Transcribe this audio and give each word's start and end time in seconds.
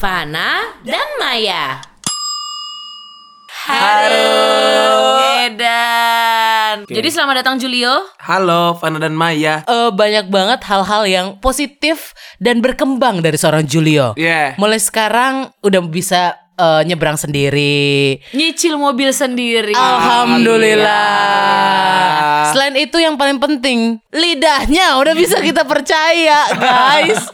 Fana 0.00 0.80
dan 0.80 1.04
Maya. 1.20 1.76
Halo. 3.68 4.32
Edan. 5.44 6.88
Oke. 6.88 6.96
Jadi 6.96 7.08
selamat 7.12 7.44
datang 7.44 7.60
Julio. 7.60 8.08
Halo, 8.16 8.80
Fana 8.80 8.96
dan 8.96 9.12
Maya. 9.12 9.60
Eh, 9.68 9.92
banyak 9.92 10.32
banget 10.32 10.64
hal-hal 10.64 11.04
yang 11.04 11.26
positif 11.44 12.16
dan 12.40 12.64
berkembang 12.64 13.20
dari 13.20 13.36
seorang 13.36 13.68
Julio. 13.68 14.16
Yeah. 14.16 14.56
Mulai 14.56 14.80
sekarang 14.80 15.52
udah 15.60 15.84
bisa 15.84 16.48
eh, 16.60 16.84
nyebrang 16.84 17.16
sendiri. 17.16 18.20
Nyicil 18.36 18.76
mobil 18.76 19.08
sendiri. 19.16 19.72
Alhamdulillah. 19.72 22.52
Selain 22.52 22.76
itu 22.76 23.00
yang 23.00 23.16
paling 23.16 23.40
penting, 23.40 23.96
lidahnya 24.12 25.00
udah 25.00 25.16
bisa 25.16 25.40
kita 25.40 25.64
percaya, 25.64 26.44
guys. 26.52 27.24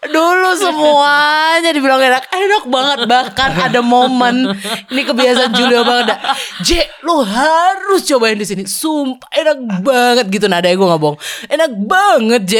Dulu 0.00 0.50
semuanya 0.56 1.70
dibilang 1.72 2.00
enak, 2.00 2.24
enak 2.28 2.64
banget. 2.68 2.98
Bahkan 3.08 3.50
ada 3.68 3.80
momen 3.84 4.56
ini 4.88 5.02
kebiasaan 5.04 5.52
Julio 5.52 5.84
banget. 5.84 6.12
dah. 6.12 6.18
J, 6.64 6.70
lu 7.04 7.20
harus 7.24 8.00
cobain 8.08 8.36
di 8.36 8.46
sini. 8.48 8.64
Sumpah 8.64 9.28
enak 9.32 9.58
banget 9.84 10.26
gitu 10.32 10.46
nadanya 10.48 10.76
gue 10.76 10.86
nggak 10.88 11.02
bohong. 11.02 11.18
Enak 11.48 11.70
banget, 11.84 12.42
J. 12.48 12.54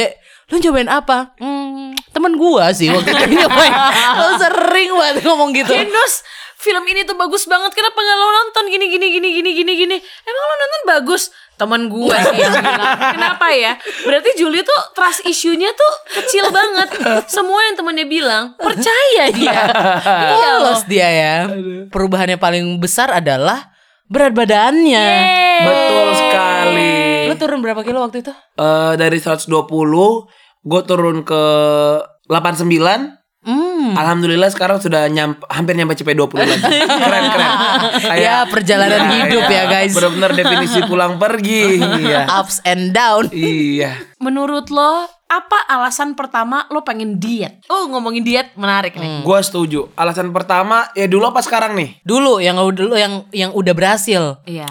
Lu 0.51 0.59
cobain 0.59 0.89
apa? 0.91 1.31
Hmm, 1.39 1.95
temen 2.11 2.35
gua 2.35 2.75
sih 2.75 2.91
waktu 2.91 3.07
itu 3.07 3.39
nyobain. 3.39 3.71
Lo 4.19 4.27
sering 4.35 4.91
banget 4.91 5.23
ngomong 5.23 5.55
gitu. 5.55 5.71
Genos, 5.71 6.27
film 6.59 6.83
ini 6.91 7.07
tuh 7.07 7.15
bagus 7.15 7.47
banget. 7.47 7.71
Kenapa 7.71 7.95
nggak 7.95 8.17
lo 8.19 8.27
nonton 8.27 8.63
gini 8.67 8.85
gini 8.91 9.07
gini 9.15 9.29
gini 9.31 9.49
gini 9.55 9.71
gini? 9.79 9.97
Emang 9.97 10.43
lo 10.43 10.53
nonton 10.59 10.81
bagus? 10.91 11.23
Teman 11.55 11.93
gue 11.93 12.09
sih 12.09 12.37
yang 12.41 12.57
bilang. 12.57 12.99
Kenapa 13.13 13.47
ya? 13.53 13.77
Berarti 14.01 14.33
Julio 14.33 14.65
tuh 14.65 14.81
trust 14.97 15.21
issue-nya 15.29 15.69
tuh 15.71 15.93
kecil 16.19 16.49
banget. 16.49 16.89
Semua 17.29 17.61
yang 17.69 17.77
temennya 17.77 18.09
bilang 18.09 18.43
percaya 18.57 19.29
dia. 19.29 19.61
iya 20.35 20.49
loh. 20.57 20.73
Polos 20.73 20.83
dia 20.89 21.07
ya. 21.07 21.35
Perubahan 21.93 22.33
yang 22.33 22.41
paling 22.41 22.65
besar 22.81 23.13
adalah 23.13 23.69
berat 24.09 24.33
badannya. 24.33 25.05
Yeay. 25.05 25.63
Betul 25.69 26.07
sekali. 26.17 27.00
Turun 27.41 27.59
berapa 27.65 27.81
kilo 27.81 28.05
waktu 28.05 28.21
itu? 28.21 28.29
Eh, 28.53 28.93
dari 29.01 29.17
120, 29.17 29.49
gue 30.61 30.81
turun 30.85 31.25
ke 31.25 31.43
89. 32.29 33.17
Hmm. 33.41 33.97
Alhamdulillah 33.97 34.53
sekarang 34.53 34.77
sudah 34.77 35.09
nyampe, 35.09 35.41
hampir 35.49 35.73
nyampe 35.73 35.97
CP 35.97 36.13
20 36.13 36.45
lagi. 36.45 36.61
Keren 36.85 37.23
keren. 37.33 37.51
Ya, 38.21 38.45
perjalanan 38.45 39.09
hidup 39.09 39.49
ya, 39.49 39.65
guys. 39.65 39.97
Bener-bener 39.97 40.37
definisi 40.37 40.85
pulang 40.85 41.17
pergi. 41.17 41.81
iya. 42.05 42.29
Ups 42.37 42.61
and 42.61 42.93
down. 42.93 43.33
Iya. 43.33 43.97
Menurut 44.21 44.69
lo 44.69 45.09
apa 45.25 45.65
alasan 45.65 46.13
pertama 46.13 46.69
lo 46.69 46.85
pengen 46.85 47.17
diet? 47.17 47.63
Oh 47.71 47.87
ngomongin 47.89 48.21
diet 48.21 48.53
menarik 48.53 48.93
nih. 48.93 49.25
Gue 49.25 49.39
setuju. 49.41 49.89
Alasan 49.97 50.29
pertama 50.29 50.85
ya 50.93 51.09
dulu 51.09 51.33
apa 51.33 51.41
sekarang 51.41 51.73
nih? 51.73 52.03
Dulu 52.05 52.37
yang 52.37 52.61
dulu 52.75 52.93
yang 52.93 53.25
yang 53.33 53.49
udah 53.55 53.73
berhasil. 53.73 54.37
Iya. 54.45 54.69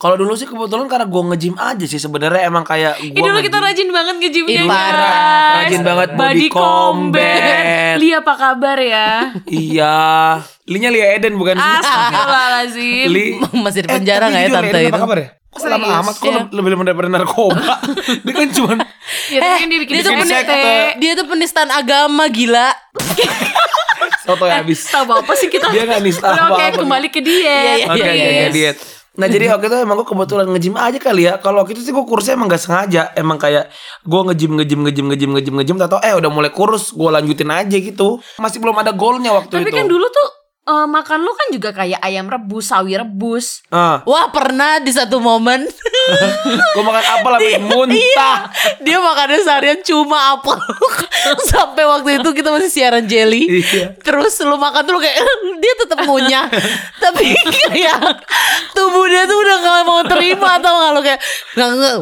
Kalau 0.00 0.16
dulu 0.16 0.32
sih 0.32 0.48
kebetulan 0.48 0.88
karena 0.88 1.04
gue 1.04 1.22
nge-gym 1.26 1.54
aja 1.54 1.84
sih 1.84 2.00
sebenarnya 2.00 2.42
emang 2.42 2.64
kayak 2.64 2.96
Ih, 2.98 3.12
gue 3.12 3.20
dulu 3.20 3.36
kita 3.38 3.60
rajin 3.60 3.84
banget 3.90 4.16
ke 4.16 4.28
gymnya 4.32 4.56
Ih, 4.56 4.64
parah. 4.64 4.96
guys. 4.96 5.56
Rajin 5.60 5.80
banget 5.84 6.08
body 6.14 6.46
combat. 6.48 7.94
Li 7.94 8.08
apa 8.10 8.32
kabar 8.34 8.78
ya? 8.80 9.08
Iya. 9.60 9.96
Linya 10.64 10.88
Lia 10.88 11.06
Eden 11.14 11.36
bukan 11.36 11.52
sih? 11.52 11.72
Astagfirullahaladzim. 11.76 13.06
Li 13.06 13.24
Masih 13.60 13.80
di 13.84 13.88
penjara 13.90 14.24
Eh, 14.24 14.28
nggak 14.30 14.40
ya 14.40 14.48
tapi 14.48 14.56
jujur, 14.56 14.64
tante 14.64 14.78
Eden 14.78 14.86
itu? 14.86 14.90
Apa 14.90 15.04
kabar 15.04 15.18
ya? 15.18 15.28
Kok 15.50 15.66
lama 15.66 15.86
amat 16.00 16.14
kok 16.14 16.24
Iya. 16.24 16.42
lebih 16.48 16.68
lebih 16.70 16.84
daripada 16.86 17.08
narkoba. 17.10 17.72
Dia 18.24 18.32
kan 18.34 18.48
cuman 18.50 18.76
Ya 19.28 19.38
kan 19.42 19.66
dia 19.66 19.78
bikin 19.78 19.92
dia 19.92 20.00
tuh 20.00 20.12
bikin 20.12 20.22
penis- 20.22 20.38
sekte. 20.40 20.74
Dia 20.96 21.12
tuh 21.12 21.26
penistaan 21.26 21.70
agama 21.70 22.24
gila. 22.26 22.70
soto 24.20 24.44
ya 24.44 24.60
habis. 24.60 24.80
Tahu 24.86 25.10
apa 25.12 25.32
sih 25.34 25.48
kita? 25.48 25.68
Dia 25.68 25.84
nggak 25.84 26.00
nista 26.00 26.24
Oke 26.24 26.40
apa-apa. 26.56 26.78
kembali 26.78 27.08
ke 27.08 27.20
diet. 27.20 27.82
Iya, 27.82 27.86
Oke, 27.86 27.98
iya, 27.98 28.06
oke, 28.06 28.16
iya. 28.16 28.30
oke, 28.40 28.48
diet. 28.50 28.78
Nah 29.10 29.26
jadi 29.26 29.50
waktu 29.50 29.66
itu 29.66 29.76
emang 29.80 29.98
gue 29.98 30.06
kebetulan 30.06 30.46
nge-gym 30.46 30.74
aja 30.78 30.98
kali 30.98 31.26
ya. 31.26 31.34
Kalau 31.36 31.60
waktu 31.60 31.74
itu 31.74 31.82
sih 31.82 31.90
gue 31.90 32.04
kurusnya 32.06 32.38
emang 32.38 32.46
gak 32.46 32.62
sengaja. 32.62 33.10
Emang 33.12 33.36
kayak 33.36 33.68
gue 34.02 34.20
nge-gym, 34.22 34.52
nge-gym, 34.54 34.80
nge-gym, 34.86 35.06
nge-gym, 35.10 35.30
nge-gym, 35.34 35.54
nge-gym 35.58 35.76
Tau 35.82 35.98
eh 35.98 36.14
udah 36.14 36.30
mulai 36.30 36.50
kurus 36.50 36.94
Gue 36.94 37.10
lanjutin 37.10 37.50
aja 37.50 37.74
gitu. 37.74 38.22
Masih 38.38 38.62
belum 38.62 38.78
ada 38.78 38.94
goalnya 38.94 39.34
waktu 39.34 39.50
Tapi 39.50 39.66
itu. 39.66 39.76
kan 39.76 39.86
dulu 39.90 40.06
tuh 40.06 40.28
eh, 40.70 40.86
makan 40.86 41.18
lu 41.20 41.32
kan 41.34 41.48
juga 41.50 41.70
kayak 41.74 41.98
ayam 41.98 42.30
rebus, 42.30 42.70
sawi 42.70 42.94
rebus. 42.94 43.66
ah, 43.68 44.06
Wah 44.06 44.30
pernah 44.30 44.78
di 44.78 44.94
satu 44.94 45.18
momen 45.18 45.66
Gue 46.74 46.84
makan 46.84 47.04
apel 47.04 47.32
sampai 47.36 47.60
muntah. 47.60 48.38
Dia 48.80 48.98
makannya 48.98 49.40
seharian 49.42 49.78
cuma 49.84 50.36
apel. 50.36 50.56
Sampai 51.52 51.84
waktu 51.84 52.22
itu 52.22 52.28
kita 52.32 52.48
masih 52.48 52.70
siaran 52.72 53.04
jelly. 53.04 53.60
Iya. 53.60 53.92
Terus 54.00 54.40
lu 54.42 54.56
makan 54.56 54.82
tuh 54.88 54.96
lu 54.96 55.00
kayak 55.00 55.20
Dia 55.62 55.72
tetap 55.76 55.98
ngunyah. 56.08 56.46
Tapi 56.96 57.36
kayak 57.36 58.24
Tubuh 58.72 59.04
dia 59.06 59.28
tuh 59.28 59.36
udah 59.36 59.56
gak 59.60 59.84
mau 59.84 60.00
terima 60.06 60.56
Atau 60.56 60.72
gak 60.72 60.90
lu 60.96 61.00
kayak 61.04 61.20
nggak 61.56 61.70
nggak 61.76 61.96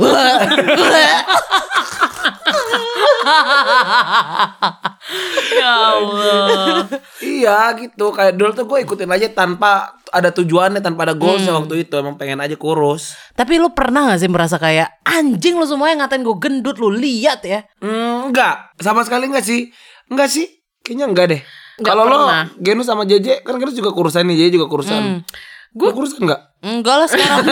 Ya 5.51 5.75
Allah. 5.95 6.85
Iya 7.19 7.59
gitu 7.77 8.13
Kayak 8.13 8.35
dulu 8.37 8.51
tuh 8.53 8.67
gue 8.67 8.79
ikutin 8.83 9.09
aja 9.09 9.29
tanpa 9.31 9.97
ada 10.09 10.31
tujuannya 10.31 10.81
Tanpa 10.81 11.05
ada 11.05 11.15
goalsnya 11.15 11.53
Hmm. 11.53 11.65
waktu 11.65 11.85
itu 11.85 11.95
Emang 11.95 12.17
pengen 12.17 12.39
aja 12.39 12.55
kurus 12.55 13.17
Tapi 13.33 13.57
lu 13.57 13.73
pernah 13.73 14.13
gak 14.13 14.21
sih 14.21 14.31
merasa 14.31 14.57
kayak 14.57 15.03
Anjing 15.03 15.57
lu 15.57 15.65
semuanya 15.65 16.05
ngatain 16.05 16.23
gue 16.23 16.37
gendut 16.37 16.77
Lu 16.77 16.91
lihat 16.91 17.41
ya 17.43 17.65
Hmm, 17.79 18.29
enggak, 18.29 18.75
sama 18.77 19.03
sekali 19.03 19.31
enggak 19.31 19.47
sih. 19.47 19.71
Enggak 20.09 20.29
sih, 20.29 20.47
kayaknya 20.83 21.07
enggak 21.07 21.27
deh. 21.31 21.43
Kalau 21.83 22.03
lo. 22.07 22.27
Genus 22.59 22.87
sama 22.91 23.07
JJ 23.07 23.47
kan 23.47 23.59
Genus 23.59 23.75
juga 23.79 23.95
kurusan 23.95 24.27
nih, 24.27 24.47
JJ 24.47 24.59
juga 24.59 24.67
kurusan. 24.67 25.23
Gue 25.77 25.91
kurusan 25.93 26.25
enggak? 26.25 26.49
Enggak 26.59 26.97
lah 26.99 27.07
sekarang 27.07 27.45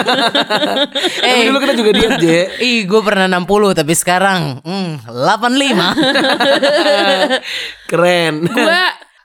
Tapi 1.22 1.30
Eh 1.30 1.46
dulu 1.46 1.62
kita 1.62 1.78
juga 1.78 1.90
diet, 1.94 2.18
J. 2.18 2.26
Ih 2.58 2.90
gue 2.90 3.00
pernah 3.06 3.30
60 3.30 3.78
Tapi 3.78 3.94
sekarang 3.94 4.66
hmm, 4.66 5.06
85 5.06 5.94
Keren. 7.92 8.34
Gue 8.50 8.82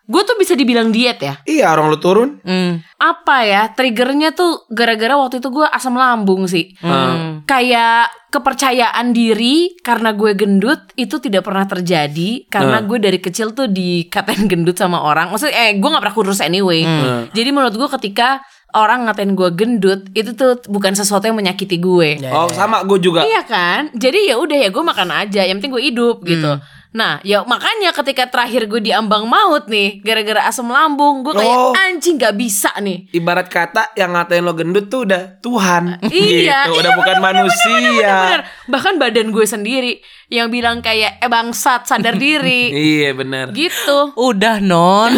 gue 0.07 0.21
tuh 0.27 0.35
bisa 0.35 0.57
dibilang 0.57 0.89
diet 0.89 1.21
ya. 1.21 1.39
iya, 1.45 1.71
orang 1.71 1.87
lu 1.93 1.99
turun. 2.01 2.29
hmm. 2.43 2.99
Apa 3.01 3.47
ya? 3.47 3.61
Triggernya 3.73 4.35
tuh 4.35 4.65
gara-gara 4.69 5.17
waktu 5.17 5.39
itu 5.41 5.49
gue 5.49 5.65
asam 5.65 5.95
lambung 5.97 6.45
sih. 6.45 6.73
Hmm. 6.81 7.45
Kayak 7.45 8.11
kepercayaan 8.31 9.11
diri 9.11 9.75
karena 9.83 10.15
gue 10.15 10.31
gendut 10.35 10.91
itu 10.95 11.19
tidak 11.19 11.43
pernah 11.43 11.67
terjadi 11.67 12.47
karena 12.47 12.79
gue 12.85 12.97
dari 12.97 13.19
kecil 13.19 13.51
tuh 13.51 13.67
dikatain 13.67 14.47
gendut 14.51 14.77
sama 14.77 15.03
orang. 15.03 15.31
Maksudnya 15.31 15.69
eh 15.69 15.79
gue 15.79 15.89
nggak 15.89 16.03
pernah 16.03 16.17
kurus 16.17 16.39
anyway. 16.43 16.83
Jadi 17.31 17.49
menurut 17.51 17.75
gue 17.75 17.89
ketika 17.99 18.41
orang 18.71 19.03
ngatain 19.07 19.35
gue 19.35 19.49
gendut 19.51 20.01
itu 20.15 20.31
tuh 20.31 20.63
bukan 20.71 20.95
sesuatu 20.95 21.27
yang 21.27 21.35
menyakiti 21.35 21.75
gue. 21.75 22.23
Oh, 22.31 22.47
sama 22.51 22.83
gue 22.87 22.99
juga. 23.03 23.23
Iya 23.27 23.43
kan? 23.43 23.91
Jadi 23.95 24.31
ya 24.31 24.39
udah 24.39 24.57
ya 24.57 24.69
gue 24.71 24.83
makan 24.83 25.09
aja, 25.11 25.41
yang 25.43 25.59
penting 25.59 25.75
gue 25.75 25.83
hidup 25.91 26.23
gitu. 26.23 26.51
Nah, 26.91 27.19
ya 27.21 27.41
makanya 27.41 27.91
ketika 27.93 28.27
terakhir 28.27 28.67
gue 28.67 28.83
diambang 28.83 29.23
maut 29.23 29.65
nih, 29.65 29.99
gara-gara 29.99 30.43
asam 30.43 30.67
lambung, 30.67 31.23
gue 31.23 31.31
kayak 31.31 31.47
Oh. 31.53 31.71
anjing 31.73 32.15
gak 32.15 32.35
bisa 32.35 32.67
nih. 32.77 33.07
Ibarat 33.11 33.47
kata 33.47 33.95
yang 33.95 34.11
ngatain 34.11 34.41
lo 34.41 34.51
gendut 34.51 34.87
tuh 34.87 35.07
udah 35.07 35.39
Tuhan. 35.39 35.95
Iya, 36.11 36.11
gitu. 36.11 36.43
iya, 36.43 36.59
udah 36.69 36.91
bukan 36.93 37.17
manusia. 37.19 38.11
Bener. 38.27 38.41
Bahkan 38.67 38.93
badan 38.97 39.31
gue 39.31 39.45
sendiri 39.45 39.93
yang 40.27 40.47
bilang 40.47 40.79
kayak 40.79 41.17
eh 41.17 41.27
bangsat 41.27 41.87
sadar 41.87 42.19
diri. 42.19 42.67
Iya, 42.69 43.11
benar. 43.13 43.51
gitu. 43.51 44.11
Udah 44.13 44.59
non 44.59 45.15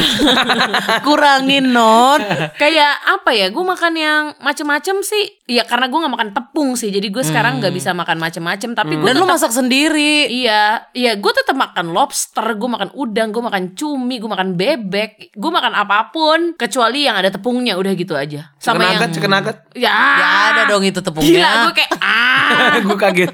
Kurangin 1.06 1.70
non 1.70 2.22
Kayak 2.56 2.94
apa 3.04 3.32
ya? 3.32 3.50
Gue 3.50 3.64
makan 3.64 3.94
yang 3.94 4.24
macem-macem 4.40 5.02
sih. 5.02 5.26
Ya 5.46 5.64
karena 5.64 5.86
gue 5.86 5.98
nggak 5.98 6.14
makan 6.14 6.30
tepung 6.32 6.74
sih. 6.74 6.90
Jadi 6.90 7.10
gue 7.10 7.24
sekarang 7.24 7.60
nggak 7.60 7.74
bisa 7.74 7.92
makan 7.92 8.18
macem-macem. 8.18 8.74
Tapi 8.74 8.94
gue 8.96 9.06
Dan 9.06 9.18
tetap 9.18 9.30
masak 9.30 9.52
sendiri 9.52 10.30
Iya, 10.30 10.88
iya, 10.94 11.14
gue 11.16 11.32
tetap 11.32 11.56
makan 11.64 11.96
lobster, 11.96 12.44
gue 12.60 12.70
makan 12.70 12.90
udang, 12.92 13.32
gue 13.32 13.40
makan 13.40 13.64
cumi, 13.74 14.20
gue 14.20 14.28
makan 14.28 14.60
bebek, 14.60 15.32
gue 15.32 15.52
makan 15.52 15.72
apa 15.72 16.12
pun 16.12 16.54
kecuali 16.54 17.08
yang 17.08 17.16
ada 17.16 17.32
tepungnya, 17.32 17.80
udah 17.80 17.96
gitu 17.96 18.14
aja. 18.14 18.52
Chicken 18.60 18.60
Sama 18.60 18.84
nugget, 18.84 19.00
yang 19.00 19.12
chicken 19.16 19.32
nugget. 19.32 19.58
ya, 19.74 19.96
Ya 20.20 20.30
ada 20.52 20.62
dong 20.68 20.84
itu 20.84 21.00
Gila, 21.00 21.08
tepungnya 21.08 21.48
gue 21.64 21.74
kayak 21.80 21.92
ah. 22.04 22.76
gue 22.84 22.98
kaget. 23.00 23.34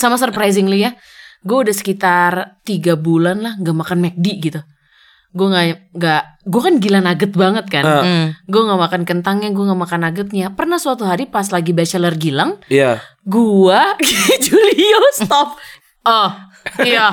Sama 0.00 0.16
surprisingly 0.16 0.80
ya, 0.82 0.96
gue 1.44 1.58
udah 1.68 1.74
sekitar 1.76 2.32
tiga 2.64 2.96
bulan 2.96 3.44
lah 3.44 3.52
gak 3.60 3.76
makan 3.76 3.98
McD 4.00 4.26
gitu. 4.40 4.60
Gue 5.32 5.48
nggak 5.48 5.96
nggak, 5.96 6.22
gue 6.44 6.60
kan 6.60 6.74
gila 6.76 6.98
nugget 7.00 7.32
banget 7.32 7.66
kan. 7.68 7.84
Ah. 7.84 8.04
Hmm. 8.04 8.26
Gue 8.44 8.62
nggak 8.68 8.80
makan 8.80 9.02
kentangnya, 9.04 9.48
gue 9.52 9.64
nggak 9.64 9.80
makan 9.80 10.00
nuggetnya. 10.08 10.52
Pernah 10.52 10.76
suatu 10.76 11.04
hari 11.04 11.24
pas 11.24 11.48
lagi 11.48 11.72
bachelor 11.72 12.16
Gilang, 12.16 12.60
Iya. 12.68 13.00
gua 13.24 13.96
Julio 14.44 15.00
stop 15.16 15.56
oh 16.04 16.30
iya 16.82 17.10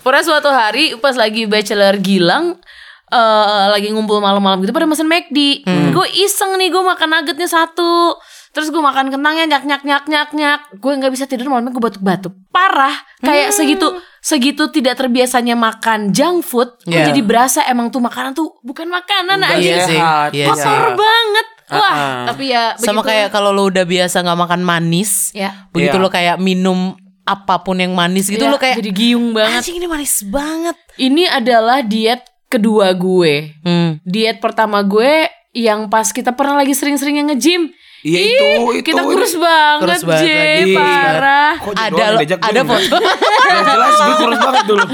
pernah 0.00 0.22
suatu 0.22 0.48
hari 0.48 0.94
pas 0.98 1.14
lagi 1.14 1.44
bachelor 1.44 1.98
Gilang 1.98 2.58
eh 3.06 3.66
lagi 3.68 3.90
ngumpul 3.90 4.18
malam-malam 4.18 4.58
gitu 4.60 4.72
pada 4.72 4.84
mesen 4.84 5.06
McD 5.06 5.62
gue 5.66 6.06
iseng 6.18 6.56
nih 6.56 6.68
gue 6.68 6.82
makan 6.82 7.08
nuggetnya 7.12 7.46
satu 7.46 8.18
Terus 8.54 8.70
gue 8.70 8.78
makan 8.78 9.10
kentangnya 9.10 9.50
nyak 9.50 9.66
nyak 9.66 9.82
nyak 9.82 10.04
nyak 10.06 10.30
nyak. 10.30 10.60
Gue 10.78 10.94
nggak 10.94 11.10
bisa 11.10 11.26
tidur 11.26 11.50
malamnya 11.50 11.74
gue 11.74 11.82
batuk-batuk. 11.82 12.30
Parah. 12.54 12.94
Kayak 13.18 13.50
segitu 13.50 13.98
segitu 14.22 14.70
tidak 14.70 14.94
terbiasanya 14.94 15.58
makan 15.58 16.14
junk 16.14 16.46
food. 16.46 16.70
Gue 16.86 17.02
Iya. 17.02 17.10
jadi 17.10 17.18
berasa 17.18 17.66
emang 17.66 17.90
tuh 17.90 17.98
makanan 17.98 18.30
tuh 18.30 18.54
bukan 18.62 18.86
makanan 18.86 19.42
Enggak 19.42 19.58
aja. 19.58 19.66
Iya 19.66 19.76
sih, 19.82 19.98
sehat. 19.98 20.30
iya 20.30 20.46
Kotor 20.46 20.86
banget. 20.94 21.46
Wah, 21.66 21.82
Uh-uh. 21.90 22.24
tapi 22.30 22.44
ya 22.46 22.78
Sama 22.78 23.02
begitu. 23.02 23.10
kayak 23.10 23.28
kalau 23.34 23.50
lo 23.50 23.66
udah 23.66 23.82
biasa 23.82 24.22
nggak 24.22 24.38
makan 24.38 24.60
manis, 24.62 25.34
Ya. 25.34 25.66
begitu 25.74 25.98
Iya. 25.98 26.04
lo 26.06 26.08
kayak 26.14 26.36
minum 26.38 26.94
apa 27.24 27.56
pun 27.58 27.74
yang 27.74 27.90
manis 27.90 28.26
gitu 28.26 28.40
Ya, 28.40 28.48
lo 28.48 28.56
kayak 28.56 28.76
jadi 28.78 28.92
giung 28.92 29.32
banget. 29.32 29.60
anjing 29.60 29.76
ini 29.76 29.86
manis 29.86 30.20
banget. 30.22 30.76
Ini 30.94 31.24
adalah 31.30 31.80
diet 31.80 32.20
kedua 32.46 32.92
gue. 32.92 33.56
Hmm. 33.60 33.96
Diet 34.00 34.38
pertama 34.38 34.80
gue 34.80 35.26
yang 35.50 35.88
pas 35.88 36.04
kita 36.06 36.30
pernah 36.30 36.54
lagi 36.56 36.70
sering-seringnya 36.70 37.30
nge-gym. 37.30 37.72
Iya 38.04 38.20
itu, 38.20 38.48
itu. 38.76 38.84
kita 38.84 39.00
kurus 39.00 39.32
banget, 39.34 39.80
Kurus 39.80 40.04
banget 40.04 40.28
J, 40.28 40.28
lagi. 40.28 40.74
parah. 40.76 41.52
Kok 41.56 41.72
Ada 41.72 42.04
lo- 42.10 42.20
ada 42.20 42.60
foto. 42.62 42.96
Yang 43.00 43.64
jelas 43.64 43.94
gue 43.96 44.16
kurus 44.18 44.38
banget 44.38 44.64
dulu. 44.66 44.84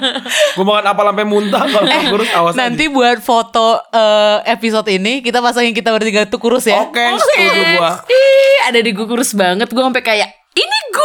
gue 0.56 0.64
makan 0.66 0.86
apa 0.86 1.00
sampai 1.02 1.24
muntah 1.24 1.62
kalau 1.64 1.84
nggak 1.86 2.04
kurus 2.10 2.28
awas 2.30 2.52
aja. 2.52 2.60
Nanti 2.60 2.84
buat 2.86 3.18
foto 3.18 3.66
eh, 3.80 4.38
episode 4.46 4.88
ini 4.90 5.24
kita 5.24 5.40
pasangin 5.40 5.72
kita 5.72 5.88
bertiga 5.88 6.28
tuh 6.28 6.36
kurus 6.36 6.68
ya. 6.68 6.84
Oke, 6.84 7.00
setuju 7.00 7.48
gue. 7.80 7.90
Ih, 8.12 8.56
ada 8.68 8.78
di 8.78 8.90
gue 8.92 9.06
kurus 9.08 9.32
banget. 9.32 9.64
Gue 9.66 9.80
sampai 9.80 10.04
kayak 10.04 10.28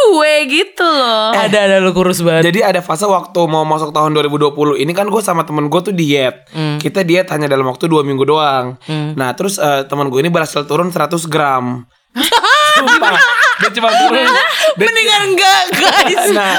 gue 0.06 0.34
gitu 0.52 0.86
loh. 0.86 1.34
Ada 1.34 1.58
ada 1.66 1.76
lo 1.82 1.92
kurus 1.92 2.22
banget. 2.22 2.54
Jadi 2.54 2.60
ada 2.62 2.80
fase 2.86 3.06
waktu 3.10 3.40
mau 3.50 3.66
masuk 3.66 3.90
tahun 3.90 4.14
2020 4.14 4.82
ini 4.82 4.92
kan 4.94 5.10
gue 5.10 5.22
sama 5.24 5.44
temen 5.48 5.68
gue 5.72 5.82
tuh 5.82 5.96
diet. 5.96 6.46
Kita 6.54 7.02
diet 7.02 7.28
hanya 7.34 7.50
dalam 7.50 7.66
waktu 7.66 7.90
dua 7.90 8.06
minggu 8.06 8.24
doang. 8.26 8.78
Nah 9.18 9.30
terus 9.34 9.58
eh, 9.58 9.84
temen 9.90 10.08
gue 10.14 10.20
ini 10.22 10.30
berhasil 10.30 10.64
turun 10.70 10.94
100 10.94 11.26
gram. 11.32 11.86
Sumpah, 12.76 13.16
dia 13.56 13.70
cuma 13.72 13.90
turun. 13.94 14.26
dia- 14.26 14.48
Mendingan 14.82 15.22
enggak 15.30 15.62
guys. 15.72 16.26
Nah, 16.30 16.54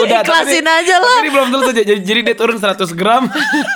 udah 0.00 0.20
tapi 0.20 0.26
ikhlasin 0.26 0.60
ini- 0.60 0.76
aja 0.76 0.96
lah. 0.96 1.08
tapi 1.12 1.20
Ini 1.20 1.30
belum 1.30 1.48
selesai. 1.50 1.74
Jadi, 1.80 2.00
jadi 2.02 2.20
dia 2.22 2.34
turun 2.34 2.56
100 2.56 2.90
gram. 2.92 3.22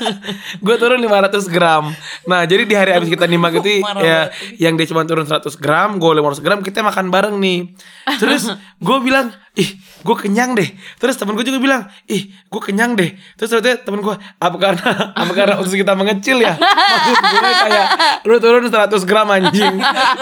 gue 0.64 0.76
turun 0.76 0.98
500 0.98 1.46
gram. 1.48 1.84
Nah, 2.24 2.40
jadi 2.42 2.62
di 2.62 2.74
hari 2.74 2.90
habis 2.92 3.08
kita 3.08 3.24
nimbang 3.24 3.54
itu 3.56 3.68
ya 4.00 4.28
yang 4.58 4.74
dia 4.74 4.86
cuma 4.86 5.02
turun 5.02 5.24
100 5.24 5.54
gram, 5.54 5.96
gue 5.96 6.10
500 6.12 6.40
gram, 6.40 6.58
kita 6.60 6.82
makan 6.82 7.06
bareng 7.08 7.36
nih. 7.36 7.70
Terus 8.16 8.50
gue 8.76 8.98
bilang, 9.00 9.30
"Ih, 9.54 9.78
gue 10.04 10.16
kenyang 10.16 10.52
deh." 10.52 10.68
Terus 11.00 11.16
temen 11.16 11.32
gue 11.32 11.42
juga 11.42 11.56
bilang, 11.56 11.82
"Ih, 12.06 12.28
gue 12.28 12.60
kenyang 12.60 12.92
deh." 12.94 13.16
Terus 13.34 13.48
ternyata 13.50 13.82
temen 13.82 13.98
gue, 13.98 14.12
"Apa 14.38 14.56
karena 14.56 14.88
apa 15.20 15.32
karena 15.32 15.54
usus 15.58 15.72
kita 15.72 15.96
mengecil 15.96 16.38
ya?" 16.38 16.54
Maksud 16.54 17.16
gue 17.18 17.40
kayak 17.40 17.86
lu 18.22 18.36
turun 18.38 18.68
100 18.68 19.02
gram 19.02 19.28
anjing. 19.28 19.80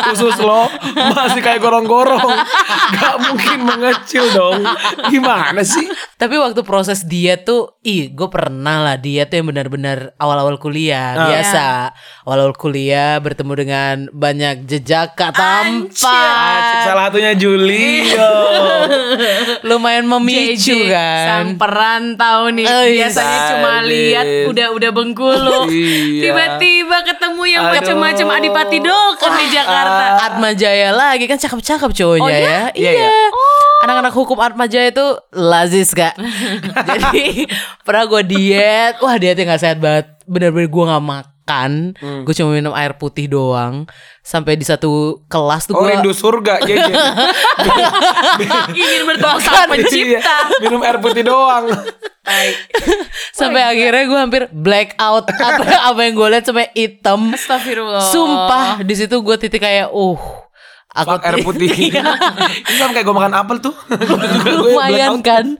Usus 0.08 0.38
lo 0.38 0.70
masih 1.12 1.42
kayak 1.42 1.58
gorong-gorong. 1.58 2.30
Gak 2.92 3.16
mungkin 3.20 3.58
mengecil 3.62 4.30
dong. 4.30 4.62
Gimana 5.08 5.62
sih? 5.62 5.84
Tapi 6.14 6.38
waktu 6.38 6.62
proses 6.62 7.02
diet 7.02 7.42
tuh, 7.42 7.82
ih, 7.82 8.08
gue 8.08 8.28
pernah 8.28 8.78
lah 8.80 8.96
diet 8.96 9.26
tuh 9.26 9.42
yang 9.42 9.50
benar-benar 9.50 10.14
awal-awal 10.16 10.54
kuliah, 10.56 11.14
Ah. 11.14 11.26
biasa. 11.26 11.64
Awal-awal 12.22 12.54
kuliah 12.54 13.18
bertemu 13.18 13.52
dengan 13.58 13.94
banyak 14.12 14.64
jejak 14.64 15.18
tampan, 15.18 15.90
salah 15.90 17.10
satunya 17.10 17.34
Julio. 17.34 18.30
lumayan 19.72 20.04
memicu 20.04 20.76
JJ, 20.76 20.92
sang 20.92 21.48
kan. 21.48 21.56
perantau 21.56 22.48
nih. 22.48 22.62
Oh, 22.62 22.84
iya. 22.84 23.08
Biasanya 23.08 23.38
cuma 23.50 23.72
Sadis. 23.74 23.88
lihat 23.88 24.26
udah-udah 24.46 24.90
Bengkulu. 24.90 25.60
Iya. 25.72 26.22
Tiba-tiba 26.22 26.98
ketemu 27.02 27.42
yang 27.48 27.64
macam-macam 27.66 28.26
Adipati 28.34 28.78
Dolken 28.78 29.32
di 29.34 29.46
Jakarta. 29.48 30.04
Atma 30.22 30.50
Jaya 30.52 30.90
lagi 30.90 31.24
kan 31.24 31.36
cakep-cakep 31.36 31.90
cowoknya 31.90 32.22
Oh, 32.22 32.28
ya. 32.28 32.38
iya? 32.38 32.60
Iya, 32.72 32.90
Iya. 32.92 33.08
iya. 33.08 33.26
Anak-anak 33.82 34.12
hukum 34.12 34.38
Atma 34.38 34.64
Jaya 34.64 34.88
itu 34.88 35.06
lazis 35.32 35.90
kak. 35.90 36.14
Jadi 36.88 37.48
pernah 37.82 38.04
gue 38.06 38.22
diet, 38.24 38.94
wah 38.98 39.16
dietnya 39.16 39.48
nggak 39.48 39.60
sehat 39.60 39.78
banget. 39.78 40.06
Bener-bener 40.24 40.68
gue 40.68 40.84
nggak 40.84 41.02
makan, 41.02 41.31
Hmm. 41.42 42.22
gue 42.22 42.34
cuma 42.34 42.54
minum 42.54 42.70
air 42.72 42.94
putih 42.94 43.26
doang. 43.26 43.84
Sampai 44.22 44.54
di 44.54 44.62
satu 44.62 45.22
kelas 45.26 45.66
tuh 45.66 45.74
Oh 45.74 45.82
gue 45.82 45.98
rindu 45.98 46.14
surga 46.14 46.62
JJ. 46.62 46.90
Ingin 48.78 49.02
berdosa 49.04 49.50
Iya, 49.50 49.66
pencipta. 49.66 50.36
minum 50.62 50.80
air 50.82 50.98
putih 51.02 51.26
doang. 51.26 51.66
sampai 53.38 53.66
akhirnya 53.66 54.04
gue 54.06 54.18
hampir 54.18 54.42
black 54.54 54.94
out 54.94 55.26
apa 55.42 55.90
apa 55.90 56.00
yang 56.06 56.14
gue 56.14 56.28
lihat 56.30 56.44
sampai 56.46 56.70
hitam. 56.72 57.34
Astagfirullah. 57.34 58.06
Sumpah 58.06 58.66
di 58.86 58.94
situ 58.94 59.18
gue 59.18 59.36
titik 59.36 59.62
kayak 59.62 59.90
uh 59.90 60.20
aku 60.92 61.08
Fuck 61.08 61.24
air 61.26 61.36
putih. 61.42 61.72
Ini 61.90 62.76
sama 62.78 62.92
kayak 62.94 63.06
gue 63.08 63.16
makan 63.16 63.34
apel 63.34 63.56
tuh. 63.58 63.74
Lumayan 64.46 65.18
kan 65.20 65.58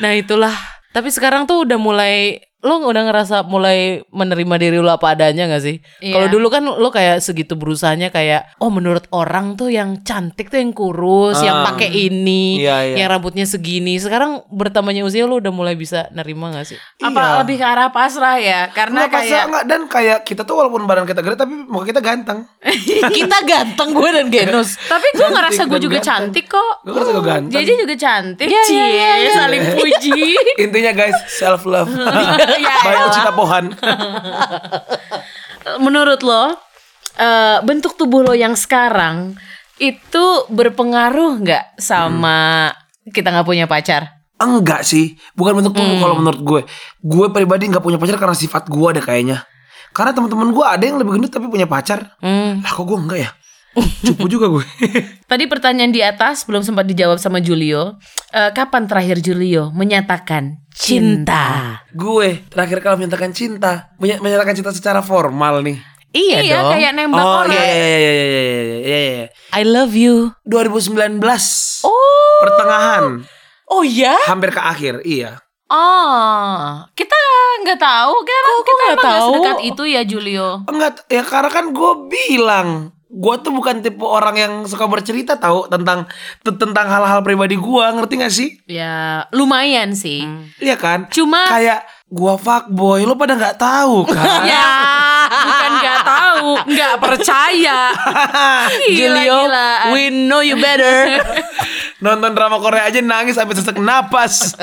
nah 0.00 0.12
itulah 0.12 0.52
tapi 0.90 1.12
sekarang 1.12 1.46
tuh 1.46 1.62
udah 1.62 1.78
mulai 1.78 2.42
lo 2.60 2.84
udah 2.84 3.02
ngerasa 3.02 3.42
mulai 3.42 3.78
menerima 4.06 4.54
diri 4.56 4.76
lo 4.76 4.90
apa 4.90 5.12
adanya 5.12 5.48
gak 5.48 5.60
sih 5.60 5.76
Iya. 5.98 6.12
kalau 6.12 6.28
dulu 6.28 6.46
kan 6.48 6.62
lo 6.62 6.88
kayak 6.88 7.18
segitu 7.18 7.54
berusahanya 7.54 8.08
kayak 8.08 8.52
oh 8.56 8.68
menurut 8.68 9.08
orang 9.10 9.54
tuh 9.54 9.68
yang 9.68 10.00
cantik 10.00 10.46
tuh 10.46 10.56
yang 10.56 10.70
kurus 10.70 11.38
yang 11.38 11.56
Ah. 11.58 11.66
pakai 11.66 11.88
ini 11.88 12.60
Iya, 12.60 12.76
iya. 12.84 12.96
yang 12.98 13.08
rambutnya 13.10 13.42
segini 13.42 13.96
sekarang 13.96 14.44
bertambahnya 14.46 15.00
usia 15.00 15.24
lo 15.24 15.36
udah 15.36 15.48
mulai 15.48 15.72
bisa 15.72 16.08
nerima 16.10 16.50
gak 16.50 16.66
sih 16.66 16.78
Apa 16.98 17.16
Iya. 17.16 17.36
lebih 17.40 17.56
ke 17.56 17.64
arah 17.64 17.88
pasrah 17.88 18.36
ya? 18.36 18.68
Karena 18.70 19.04
Nggak, 19.04 19.12
kayak 19.18 19.42
enggak 19.46 19.64
dan 19.64 19.80
kayak 19.86 20.18
kita 20.22 20.42
tuh 20.42 20.54
walaupun 20.54 20.84
badan 20.84 21.04
kita 21.04 21.20
gede 21.20 21.36
tapi 21.38 21.54
muka 21.62 21.84
kita 21.86 22.00
ganteng. 22.00 22.44
kita 23.16 23.38
ganteng 23.42 23.88
gue 23.90 24.08
dan 24.10 24.26
Genos 24.28 24.76
Tapi 24.92 25.06
gue 25.10 25.28
ngerasa 25.28 25.64
gue 25.64 25.80
juga 25.80 25.96
ganteng. 25.96 26.28
cantik 26.28 26.46
kok. 26.46 26.72
Gue 26.82 26.92
ngerasa 26.92 27.10
gue 27.10 27.24
ganteng. 27.24 27.56
JJ 27.56 27.70
juga 27.78 27.94
cantik. 27.96 28.46
Iya, 28.46 28.60
iya, 28.60 28.64
Cie, 28.66 28.84
iya, 28.90 29.10
iya. 29.18 29.32
saling 29.34 29.62
puji. 29.74 30.20
Intinya 30.64 30.92
guys 30.92 31.16
self 31.30 31.64
love. 31.64 31.88
Ya 32.56 32.74
elah. 32.82 33.12
Cita 33.12 33.30
Pohan. 33.30 33.70
Menurut 35.84 36.20
lo, 36.22 36.56
eh, 37.16 37.58
bentuk 37.62 37.94
tubuh 37.94 38.24
lo 38.24 38.32
yang 38.32 38.56
sekarang 38.56 39.36
itu 39.76 40.24
berpengaruh 40.48 41.40
nggak 41.40 41.64
sama 41.76 42.68
kita 43.06 43.30
nggak 43.30 43.46
punya 43.46 43.64
pacar? 43.64 44.20
Enggak 44.36 44.88
sih, 44.88 45.20
bukan 45.36 45.60
bentuk 45.60 45.76
tubuh 45.76 45.94
Hmm. 45.96 46.00
kalau 46.00 46.14
menurut 46.16 46.40
gue. 46.40 46.60
Gue 46.98 47.26
pribadi 47.28 47.68
nggak 47.68 47.84
punya 47.84 48.00
pacar 48.00 48.16
karena 48.16 48.32
sifat 48.32 48.66
gue 48.66 48.86
ada 48.88 48.98
kayaknya. 48.98 49.44
Karena 49.92 50.10
teman-teman 50.14 50.48
gue 50.50 50.64
ada 50.64 50.80
yang 50.80 50.96
lebih 50.96 51.18
gendut 51.18 51.28
tapi 51.28 51.44
punya 51.46 51.68
pacar. 51.68 52.16
hmm. 52.20 52.64
Lah 52.64 52.70
kok 52.72 52.84
gue 52.84 52.96
enggak 52.96 53.18
ya? 53.20 53.30
Cupu 54.02 54.26
juga 54.26 54.48
gue. 54.48 54.64
Tadi 55.30 55.44
pertanyaan 55.46 55.92
di 55.92 56.00
atas 56.00 56.42
belum 56.42 56.64
sempat 56.64 56.88
dijawab 56.88 57.20
sama 57.20 57.38
Julio. 57.38 58.00
Eh, 58.32 58.50
kapan 58.50 58.88
terakhir 58.88 59.20
Julio 59.20 59.68
menyatakan 59.70 60.56
cinta. 60.74 61.78
Gue 61.92 62.46
terakhir 62.48 62.80
kali 62.80 63.04
menyatakan 63.04 63.30
cinta, 63.34 63.94
menyatakan 63.98 64.54
cinta 64.56 64.72
secara 64.74 65.04
formal 65.04 65.62
nih. 65.66 65.78
Iya, 66.10 66.38
iya 66.42 66.58
dong. 66.58 66.74
kayak 66.74 66.92
nembak 66.98 67.22
oh, 67.22 67.46
orang. 67.46 67.54
Iya, 67.54 67.62
iya, 67.62 67.78
iya, 67.78 67.94
iya, 67.94 68.10
iya, 68.10 68.24
iya. 68.26 68.42
iya, 68.42 68.78
iya, 68.82 69.00
iya. 69.22 69.26
I 69.54 69.62
love 69.62 69.94
you. 69.94 70.34
2019. 70.42 71.22
Oh. 71.86 72.38
Pertengahan. 72.42 73.22
Oh 73.70 73.86
ya? 73.86 74.18
Hampir 74.26 74.50
ke 74.50 74.58
akhir, 74.58 75.06
iya. 75.06 75.38
Oh, 75.70 76.82
kita 76.98 77.14
nggak 77.62 77.78
tahu, 77.78 78.14
kita, 78.26 78.40
oh, 78.42 78.62
kita 78.66 78.82
gak 78.82 78.90
emang 78.90 79.06
tahu. 79.06 79.14
gak 79.14 79.22
sedekat 79.22 79.58
itu 79.70 79.82
ya 79.86 80.02
Julio. 80.02 80.48
Enggak, 80.66 81.06
ya 81.06 81.22
karena 81.22 81.46
kan 81.46 81.70
gue 81.70 81.92
bilang 82.10 82.90
gue 83.12 83.34
tuh 83.38 83.50
bukan 83.50 83.80
tipe 83.80 84.00
orang 84.00 84.36
yang 84.36 84.52
suka 84.64 84.86
bercerita 84.86 85.34
tahu 85.34 85.66
tentang 85.66 86.06
tentang 86.44 86.86
hal-hal 86.86 87.20
pribadi 87.20 87.54
gue 87.54 87.84
ngerti 87.90 88.14
gak 88.16 88.30
sih 88.30 88.48
Ya 88.64 89.26
lumayan 89.30 89.92
sih. 89.92 90.22
iya 90.56 90.74
kan 90.74 91.10
Cuma- 91.10 91.50
kayak 91.50 91.82
gue 92.06 92.34
fuckboy 92.36 93.02
lo 93.02 93.14
pada 93.14 93.34
nggak 93.34 93.54
tahu 93.56 94.06
kan 94.08 94.42
Ya, 94.42 94.70
bukan 95.30 95.70
nggak 95.76 96.00
tahu, 96.02 96.48
nggak 96.66 96.94
percaya. 96.98 97.78
Gila, 98.88 98.94
Julio 99.16 99.38
gila. 99.44 99.70
we 99.90 100.02
know 100.08 100.38
you 100.38 100.54
better 100.56 101.18
nonton 102.04 102.32
drama 102.32 102.56
Korea 102.56 102.86
aja 102.86 102.98
nangis 102.98 103.34
sampai 103.34 103.54
sesak 103.54 103.76
napas 103.76 104.54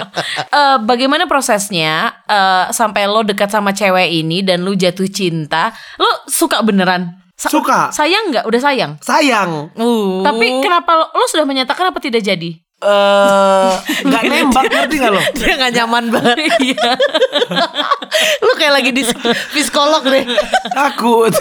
Eh, 0.47 0.77
bagaimana 0.81 1.23
prosesnya 1.23 2.15
eh, 2.23 2.65
sampai 2.69 3.05
lo 3.05 3.21
dekat 3.21 3.47
sama 3.47 3.71
cewek 3.71 4.07
ini 4.09 4.39
dan 4.39 4.63
lo 4.63 4.71
jatuh 4.71 5.05
cinta? 5.05 5.69
Lo 5.95 6.07
suka 6.25 6.59
beneran? 6.61 7.26
Sa- 7.37 7.53
Suka. 7.53 7.93
Sayang 7.93 8.33
nggak? 8.33 8.43
Udah 8.43 8.57
sayang. 8.59 8.91
sayang 8.99 9.69
uh. 9.71 10.25
Tapi 10.25 10.57
kenapa 10.59 10.91
lo, 10.95 11.05
lo 11.11 11.25
sudah 11.25 11.45
menyatakan 11.45 11.93
apa 11.93 11.99
tidak 11.99 12.21
jadi? 12.21 12.57
eh 12.77 13.73
nggak 14.05 14.23
nembak 14.23 14.69
ngerti 14.69 15.01
gak 15.01 15.09
lo 15.09 15.17
dia 15.33 15.57
gak 15.57 15.73
nyaman 15.73 16.13
banget 16.13 16.37
Iya. 16.61 16.93
lu 18.45 18.51
kayak 18.53 18.69
lagi 18.71 18.93
di 18.93 19.01
psikolog 19.49 20.05
deh 20.05 20.21
takut 20.69 21.33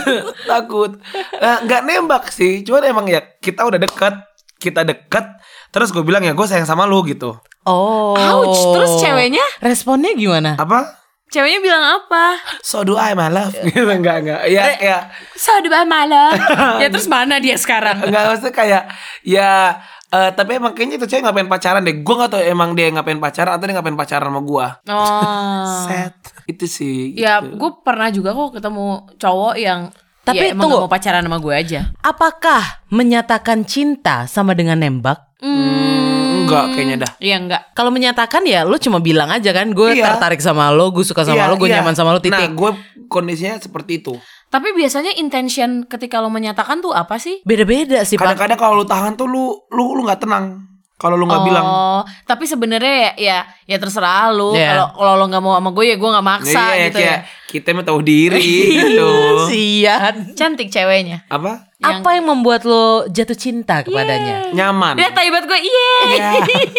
takut 0.42 0.96
Eh, 1.30 1.58
nggak 1.60 1.82
nembak 1.84 2.32
sih 2.32 2.64
cuman 2.64 2.88
emang 2.88 3.04
ya 3.04 3.20
kita 3.36 3.68
udah 3.68 3.76
dekat 3.76 4.16
kita 4.56 4.80
dekat 4.80 5.36
terus 5.68 5.92
gue 5.92 6.00
bilang 6.00 6.24
ya 6.24 6.32
gue 6.32 6.46
sayang 6.48 6.64
sama 6.64 6.88
lu 6.88 7.04
gitu 7.04 7.36
oh 7.62 8.16
Ouch, 8.16 8.56
terus 8.72 8.96
ceweknya? 8.96 9.44
responnya 9.60 10.16
gimana 10.16 10.56
apa 10.56 10.88
Ceweknya 11.36 11.60
bilang 11.60 11.84
apa? 11.84 12.40
So 12.64 12.80
do 12.80 12.96
I 12.96 13.12
my 13.12 13.28
love 13.28 13.52
gitu 13.66 13.84
enggak 13.84 14.24
enggak. 14.24 14.40
Ya 14.48 14.62
Eh. 14.66 14.76
kayak 14.80 15.02
So 15.36 15.52
do 15.60 15.68
I 15.68 15.84
malam. 15.84 16.32
ya 16.82 16.88
terus 16.88 17.04
mana 17.06 17.36
dia 17.36 17.54
sekarang? 17.54 18.00
enggak 18.00 18.24
maksudnya 18.26 18.54
kayak 18.54 18.82
ya 19.20 19.76
eh, 20.08 20.30
tapi 20.32 20.56
emang 20.56 20.72
kayaknya 20.72 20.96
itu 20.96 21.06
cewek 21.06 21.22
ngapain 21.22 21.44
pacaran 21.44 21.84
deh. 21.84 22.00
Gue 22.00 22.14
gak 22.16 22.30
tau 22.30 22.40
emang 22.40 22.72
dia 22.72 22.88
ngapain 22.88 23.20
pacaran 23.20 23.52
atau 23.52 23.64
dia 23.64 23.76
ngapain 23.76 23.94
pacaran 23.94 24.26
sama 24.26 24.40
gue. 24.40 24.66
Oh. 24.88 25.66
Set. 25.84 26.16
Itu 26.46 26.64
sih. 26.64 27.12
Ya, 27.12 27.42
gitu. 27.42 27.58
gue 27.58 27.70
pernah 27.82 28.08
juga 28.08 28.32
kok 28.32 28.56
ketemu 28.56 28.86
cowok 29.14 29.54
yang 29.56 29.92
Tapi 30.22 30.40
ya, 30.40 30.56
emang 30.56 30.62
tunggu. 30.64 30.76
gak 30.78 30.84
mau 30.86 30.90
pacaran 30.90 31.22
sama 31.22 31.38
gue 31.38 31.54
aja. 31.54 31.80
Apakah 32.00 32.62
menyatakan 32.88 33.62
cinta 33.62 34.24
sama 34.24 34.56
dengan 34.56 34.80
nembak? 34.80 35.36
Hmm, 35.36 36.05
enggak 36.46 36.64
kayaknya 36.72 36.96
dah. 36.98 37.12
Iya 37.18 37.36
enggak. 37.36 37.62
Kalau 37.72 37.90
menyatakan 37.90 38.42
ya 38.42 38.62
lu 38.62 38.76
cuma 38.76 38.98
bilang 38.98 39.28
aja 39.28 39.50
kan 39.50 39.66
gue 39.68 39.88
Iya. 39.92 40.14
tertarik 40.14 40.38
sama 40.38 40.70
lo, 40.70 40.88
gue 40.88 41.02
suka 41.02 41.22
sama 41.22 41.36
Iya, 41.36 41.50
lo, 41.50 41.54
gue 41.56 41.66
iya. 41.66 41.78
nyaman 41.78 41.92
sama 41.92 42.10
lo 42.10 42.18
Nah, 42.18 42.24
titik. 42.24 42.50
gue 42.52 42.70
kondisinya 43.06 43.58
seperti 43.58 44.00
itu. 44.00 44.14
Tapi 44.46 44.70
biasanya 44.72 45.10
intention 45.12 45.84
ketika 45.84 46.18
lo 46.18 46.28
menyatakan 46.28 46.78
tuh 46.78 46.90
apa 46.90 47.18
sih? 47.18 47.42
Beda-beda 47.42 48.00
sih 48.02 48.14
Pak. 48.14 48.24
Kadang-kadang 48.24 48.56
kalau 48.56 48.74
lu 48.76 48.86
tahan 48.86 49.12
tuh 49.14 49.26
lu 49.26 49.44
lu 49.68 49.92
lu 49.92 50.02
nggak 50.02 50.22
tenang. 50.22 50.62
Kalau 50.96 51.12
lu 51.12 51.28
nggak 51.28 51.44
bilang. 51.44 51.60
Oh, 51.62 52.00
tapi 52.24 52.48
sebenarnya 52.48 52.88
ya, 52.96 53.10
ya 53.18 53.38
ya 53.66 53.76
terserah 53.76 54.32
lu. 54.32 54.54
Iya. 54.54 54.72
Kalau 54.72 54.86
kalau 54.96 55.12
lo 55.14 55.24
nggak 55.26 55.42
mau 55.42 55.52
sama 55.54 55.70
gue 55.70 55.84
ya 55.84 55.96
gue 55.98 56.08
nggak 56.08 56.24
maksa 56.26 56.62
Iya, 56.72 56.88
gitu 56.88 56.96
kayak 56.96 57.10
ya. 57.12 57.18
kita 57.46 57.68
mah 57.70 57.84
tahu 57.84 58.00
diri 58.00 58.48
gitu. 58.80 59.10
Sian. 59.44 60.14
Cantik 60.32 60.70
ceweknya. 60.70 61.26
Apa? 61.28 61.65
Yang- 61.76 62.00
Apa 62.00 62.10
yang 62.10 62.24
membuat 62.26 62.64
lo 62.64 63.04
jatuh 63.06 63.36
cinta 63.36 63.84
kepadanya? 63.84 64.48
Nyaman. 64.48 64.96
Dia 64.96 65.12
taibat 65.12 65.44
gue, 65.44 65.60
iya. 65.60 65.92
Iya. 66.08 66.30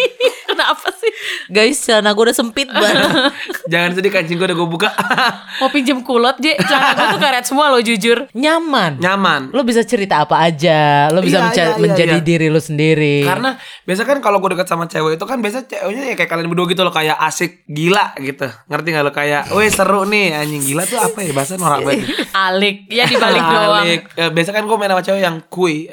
Kenapa 0.50 0.90
sih? 0.90 1.12
Guys, 1.46 1.78
celana 1.78 2.10
gue 2.10 2.24
udah 2.24 2.34
sempit 2.34 2.66
banget. 2.66 3.30
Jangan 3.72 3.94
sedih 3.94 4.10
kancing 4.10 4.34
gue 4.34 4.44
udah 4.44 4.58
gue 4.58 4.68
buka. 4.68 4.90
Mau 5.62 5.70
pinjem 5.70 6.02
kulot, 6.02 6.34
J. 6.38 6.58
Celana 6.58 6.98
gue 6.98 7.06
tuh 7.14 7.20
karet 7.20 7.46
semua 7.46 7.70
lo 7.70 7.78
jujur. 7.78 8.26
Nyaman. 8.34 8.98
Nyaman. 8.98 9.54
Lo 9.54 9.62
bisa 9.62 9.86
cerita 9.86 10.18
apa 10.18 10.34
aja, 10.40 11.06
lo 11.08 11.22
bisa 11.22 11.46
menca- 11.46 11.54
iya, 11.54 11.70
iya, 11.70 11.78
menjadi 11.78 12.18
iya. 12.18 12.26
diri 12.26 12.46
lo 12.48 12.58
sendiri. 12.58 13.22
Karena 13.22 13.54
biasa 13.86 14.02
kan 14.02 14.18
kalau 14.18 14.42
gue 14.42 14.50
dekat 14.52 14.66
sama 14.66 14.90
cewek 14.90 15.14
itu 15.14 15.24
kan 15.24 15.38
biasa 15.38 15.62
ceweknya 15.64 16.10
ya 16.10 16.14
kayak 16.16 16.26
kalian 16.26 16.50
berdua 16.50 16.66
gitu 16.66 16.82
loh 16.82 16.90
kayak 16.90 17.14
asik 17.22 17.62
gila 17.70 18.18
gitu. 18.18 18.50
Ngerti 18.66 18.88
gak 18.90 19.04
lo 19.04 19.12
kayak, 19.12 19.54
weh 19.54 19.70
seru 19.70 20.02
nih 20.04 20.34
anjing 20.34 20.62
gila 20.64 20.82
tuh 20.82 20.98
apa 20.98 21.22
ya 21.22 21.30
bahasa 21.30 21.54
norak 21.54 21.86
banget. 21.86 22.02
Alik, 22.34 22.76
ya 22.90 23.06
dibalik 23.06 23.46
doang. 23.46 23.86
Alik. 23.86 24.00
Eh, 24.16 24.30
biasa 24.34 24.50
kan 24.50 24.66
gue 24.66 24.78
main 24.88 24.96
sama 24.96 25.04
cewek 25.04 25.20
yang 25.20 25.36
kui. 25.52 25.84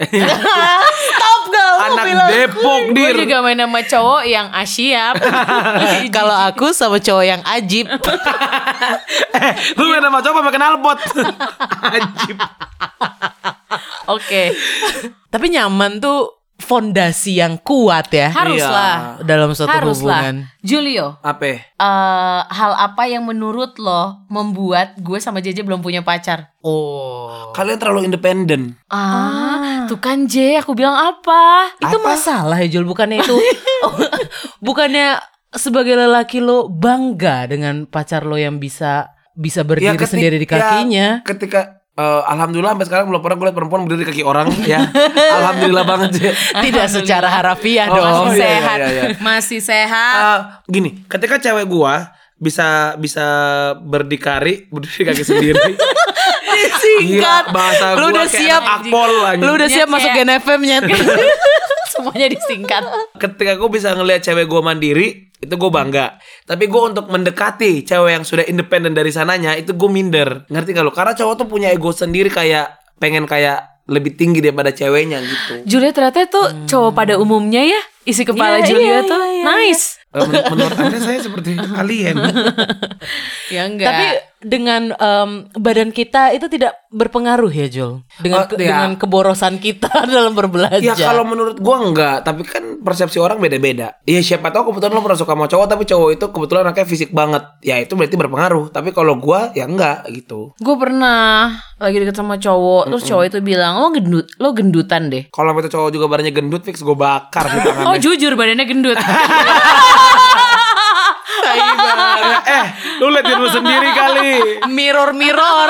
Stop 1.12 1.42
gak 1.52 1.72
Anak 1.76 2.06
bilang 2.08 2.30
Depok 2.32 2.82
Gue 2.96 3.12
dir. 3.12 3.16
juga 3.28 3.38
main 3.44 3.60
sama 3.60 3.82
cowok 3.84 4.22
yang 4.24 4.48
asyap. 4.56 5.16
Kalau 6.16 6.38
aku 6.48 6.72
sama 6.72 6.98
cowok 7.04 7.26
yang 7.28 7.42
ajib 7.44 7.92
eh, 9.36 9.54
lu 9.76 9.92
main 9.92 10.00
sama 10.00 10.24
cowok 10.24 10.42
pakai 10.48 10.60
knalpot. 10.64 10.98
Anjib. 11.92 12.38
Oke, 14.08 14.56
Tapi 15.28 15.46
nyaman 15.52 16.00
tuh 16.00 16.35
fondasi 16.66 17.38
yang 17.38 17.56
kuat 17.58 18.10
ya 18.10 18.28
haruslah. 18.28 19.22
Dalam 19.22 19.54
suatu 19.54 19.70
Haruslah. 19.70 20.26
hubungan 20.26 20.36
Julio, 20.60 21.22
Apa? 21.22 21.46
eh, 21.46 21.62
hal 22.44 22.72
apa 22.74 23.06
yang 23.06 23.22
menurut 23.22 23.78
lo 23.78 24.26
membuat 24.28 24.98
gue 24.98 25.18
sama 25.18 25.38
JJ 25.38 25.62
belum 25.62 25.80
punya 25.80 26.02
pacar? 26.02 26.50
Oh 26.60 27.54
Kalian 27.54 27.78
terlalu 27.78 28.10
independen. 28.10 28.74
Ah, 28.90 29.86
tuh 29.86 29.98
kan 29.98 30.26
J, 30.26 30.58
aku 30.58 30.74
bilang 30.74 30.98
apa? 30.98 31.70
Itu 31.78 32.02
masalah 32.02 32.58
ya 32.58 32.68
Jul 32.68 32.84
Bukannya 32.84 33.22
itu 33.22 33.38
Oh, 33.86 33.94
Bukannya 34.60 35.22
sebagai 35.52 35.94
lelaki 35.94 36.42
lo 36.42 36.66
bangga 36.66 37.46
dengan 37.46 37.86
pacar 37.86 38.26
lo 38.26 38.36
yang 38.36 38.58
bisa 38.58 39.14
bisa 39.32 39.62
berdiri 39.62 39.94
ketik- 39.94 40.10
sendiri 40.10 40.36
di 40.36 40.44
ya, 40.44 40.52
kakinya 40.52 41.08
ketika 41.22 41.85
eh, 41.96 42.22
alhamdulillah 42.28 42.76
sampai 42.76 42.88
sekarang 42.88 43.06
belum 43.08 43.22
pernah 43.24 43.36
gue 43.36 43.46
liat 43.48 43.56
perempuan 43.56 43.82
berdiri 43.84 44.02
di 44.04 44.08
kaki 44.12 44.24
orang 44.24 44.48
ya. 44.64 44.84
alhamdulillah 45.40 45.84
banget 45.84 46.10
sih. 46.14 46.32
Tidak 46.32 46.88
secara 46.88 47.28
harafiah 47.28 47.88
Oh, 47.88 47.96
dong 47.96 48.06
Masih 48.06 48.16
iya, 48.16 48.32
iya, 48.32 48.44
sehat, 48.44 48.78
iya, 48.78 48.88
iya. 48.90 49.04
masih 49.20 49.60
sehat. 49.64 50.16
Eh, 50.16 50.40
gini, 50.68 50.90
ketika 51.08 51.36
cewek 51.40 51.66
gua 51.66 52.12
bisa 52.36 53.00
bisa 53.00 53.26
berdikari 53.80 54.68
berdiri 54.68 54.92
di 54.92 55.04
kaki 55.08 55.24
sendiri. 55.24 55.72
Singkat 56.76 57.44
Gila, 57.52 57.56
bahasa 57.56 57.86
Lu 57.96 58.12
gua 58.12 58.12
udah 58.12 58.28
kayak 58.28 58.40
siap 58.44 58.64
akpol 58.64 59.12
anjing. 59.24 59.44
Lu 59.48 59.52
udah 59.56 59.70
siap 59.72 59.88
Nyet, 59.88 59.96
masuk 59.96 60.10
ya. 60.12 60.16
Gen 60.20 60.32
FM 60.44 60.62
nyet 60.64 60.84
Semuanya 61.96 62.28
disingkat. 62.28 62.84
Ketika 63.16 63.56
gue 63.56 63.70
bisa 63.72 63.96
ngelihat 63.96 64.22
cewek 64.28 64.46
gua 64.52 64.62
mandiri, 64.62 65.32
itu 65.40 65.56
gue 65.56 65.72
bangga. 65.72 66.20
Tapi 66.44 66.68
gue 66.68 66.82
untuk 66.82 67.08
mendekati 67.08 67.88
cewek 67.88 68.12
yang 68.20 68.26
sudah 68.28 68.44
independen 68.46 68.92
dari 68.92 69.16
sananya, 69.16 69.56
itu 69.56 69.72
gue 69.72 69.90
minder. 69.90 70.44
Ngerti 70.52 70.76
gak 70.76 70.86
lo? 70.86 70.92
Karena 70.92 71.16
cowok 71.16 71.34
tuh 71.40 71.48
punya 71.48 71.72
ego 71.72 71.96
sendiri 71.96 72.28
kayak 72.28 73.00
pengen 73.00 73.24
kayak 73.24 73.84
lebih 73.86 74.18
tinggi 74.18 74.42
daripada 74.42 74.74
ceweknya 74.74 75.22
gitu. 75.22 75.54
Julia 75.70 75.94
ternyata 75.94 76.26
tuh 76.26 76.48
cowok 76.66 76.92
pada 76.92 77.14
umumnya 77.22 77.62
ya. 77.62 77.82
Isi 78.06 78.22
kepala 78.22 78.60
Iya, 78.60 78.68
Julia 78.68 78.86
iya, 78.86 79.00
tuh 79.04 79.18
iya, 79.20 79.34
iya, 79.34 79.44
nice. 79.44 79.86
Men- 80.12 80.46
menurut 80.48 80.78
anda 80.78 80.96
saya 80.98 81.20
seperti 81.20 81.50
alien. 81.58 82.16
Ya 83.48 83.62
enggak. 83.64 83.86
Tapi 83.86 84.06
dengan 84.42 84.82
em, 84.92 85.30
badan 85.54 85.90
kita 85.90 86.30
itu 86.32 86.46
tidak 86.48 86.78
berpengaruh 86.88 87.50
ya 87.50 87.66
Jul 87.68 88.02
Dengan 88.16 88.40
Oh, 88.40 88.48
ke- 88.48 88.56
iya. 88.56 88.62
dengan 88.64 88.90
keborosan 88.96 89.58
kita 89.58 89.90
dalam 90.08 90.34
berbelanja 90.34 90.82
Ya 90.82 90.94
kalau 90.96 91.22
menurut 91.24 91.58
gua 91.60 91.78
enggak, 91.80 92.22
tapi 92.22 92.42
kan 92.42 92.62
persepsi 92.80 93.18
orang 93.18 93.38
beda-beda. 93.38 93.98
Iya 94.02 94.22
siapa 94.24 94.50
tahu 94.50 94.72
kebetulan 94.72 94.94
lo 94.94 95.02
pernah 95.02 95.20
suka 95.20 95.34
sama 95.34 95.46
cowok 95.46 95.68
tapi 95.68 95.84
cowok 95.84 96.10
itu 96.12 96.26
kebetulan 96.28 96.62
anaknya 96.64 96.86
fisik 96.86 97.10
banget. 97.12 97.44
Ya 97.62 97.78
itu 97.78 97.94
berarti 97.94 98.16
berpengaruh. 98.16 98.66
Tapi 98.72 98.90
kalau 98.92 99.14
gua 99.16 99.50
ya 99.52 99.66
enggak 99.66 100.06
gitu. 100.10 100.54
gue 100.56 100.76
pernah 100.76 101.52
lagi 101.76 101.98
deket 101.98 102.16
sama 102.16 102.36
cowok, 102.36 102.88
terus 102.88 103.04
cowok 103.04 103.26
itu 103.28 103.38
bilang 103.42 103.78
lo 103.78 103.92
gendut, 103.92 104.26
lo 104.38 104.50
gendutan 104.52 105.06
deh. 105.08 105.28
Kalau 105.28 105.52
itu 105.54 105.70
cowok 105.70 105.90
juga 105.92 106.06
badannya 106.08 106.32
gendut 106.32 106.64
fix 106.64 106.80
gua 106.80 106.96
bakar 106.96 107.46
di 107.46 107.60
tangannya. 107.60 107.88
Oh 107.88 107.95
jujur 108.00 108.34
badannya 108.36 108.66
gendut. 108.68 108.98
eh, 112.46 112.66
lu 113.02 113.08
lihat 113.12 113.26
diri 113.26 113.40
lu 113.40 113.50
sendiri 113.50 113.90
kali. 113.92 114.32
Mirror 114.70 115.12
mirror 115.14 115.70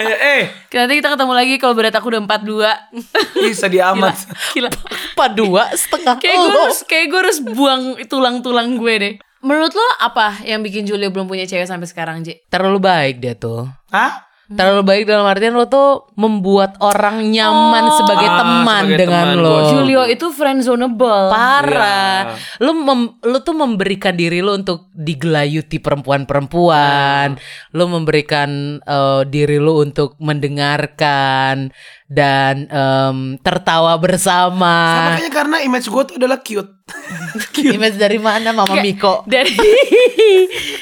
eh, 0.00 0.16
eh, 0.38 0.42
Nanti 0.74 0.94
kita 1.00 1.14
ketemu 1.14 1.32
lagi 1.34 1.54
kalau 1.58 1.74
berat 1.76 1.94
aku 1.94 2.08
udah 2.14 2.22
42 2.26 3.46
ih 3.46 3.54
sedih 3.54 3.82
amat. 3.94 4.16
Gila. 4.54 4.70
Empat 5.14 5.30
dua 5.38 5.70
setengah 5.72 6.18
Kayak 6.18 6.36
gue 6.42 6.50
harus, 6.50 6.78
kayak 6.86 7.06
gue 7.10 7.20
harus 7.20 7.38
buang 7.42 7.82
tulang-tulang 8.10 8.74
gue 8.78 8.94
deh. 8.98 9.14
Menurut 9.44 9.76
lo 9.76 9.86
apa 10.00 10.40
yang 10.48 10.64
bikin 10.64 10.88
Julia 10.88 11.12
belum 11.12 11.28
punya 11.28 11.44
cewek 11.44 11.68
sampai 11.68 11.84
sekarang, 11.84 12.24
J? 12.24 12.48
Terlalu 12.48 12.80
baik 12.80 13.20
dia 13.20 13.36
tuh 13.36 13.68
Hah? 13.92 14.24
Terlalu 14.44 14.82
baik 14.84 15.04
dalam 15.08 15.24
artian 15.24 15.56
lo 15.56 15.64
tuh 15.64 16.12
membuat 16.20 16.76
orang 16.84 17.32
nyaman 17.32 17.88
sebagai 17.96 18.28
Ah, 18.28 18.36
teman 18.44 18.84
sebagai 18.84 19.00
dengan 19.00 19.26
teman, 19.32 19.40
lo. 19.40 19.56
Julio 19.72 20.02
itu 20.04 20.26
friendzoneable. 20.28 21.32
Parah. 21.32 22.36
Lu 22.60 22.76
mem- 22.76 23.16
lu 23.24 23.40
tuh 23.40 23.56
memberikan 23.56 24.12
diri 24.12 24.44
lu 24.44 24.52
untuk 24.52 24.92
digelayuti 24.92 25.80
perempuan-perempuan. 25.80 27.40
Lu 27.72 27.84
memberikan 27.88 28.50
eh, 28.78 29.22
diri 29.24 29.56
lu 29.56 29.80
untuk 29.80 30.20
mendengarkan 30.20 31.72
dan 32.04 32.68
em, 32.68 33.16
tertawa 33.40 33.96
Sama 33.96 34.02
bersama. 34.02 34.74
kayaknya 35.10 35.32
karena 35.32 35.56
image 35.62 35.88
gua 35.88 36.04
tuh 36.04 36.16
adalah 36.16 36.38
cute. 36.38 36.68
Image 37.74 37.96
dari 37.96 38.20
mana 38.20 38.52
Mama 38.52 38.68
Kayak- 38.70 38.84
Miko? 38.84 39.14
Dari 39.32 39.56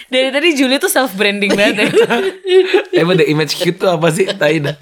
dari 0.08 0.28
tadi 0.28 0.48
Julia 0.52 0.76
tuh 0.76 0.90
self 0.90 1.14
branding 1.14 1.54
banget 1.54 1.86
ya. 1.86 1.88
Emang 3.00 3.16
the 3.16 3.24
image 3.24 3.56
cute 3.56 3.78
tuh 3.78 3.88
apa 3.88 4.10
sih? 4.10 4.26
Tai 4.28 4.56
dah. 4.60 4.76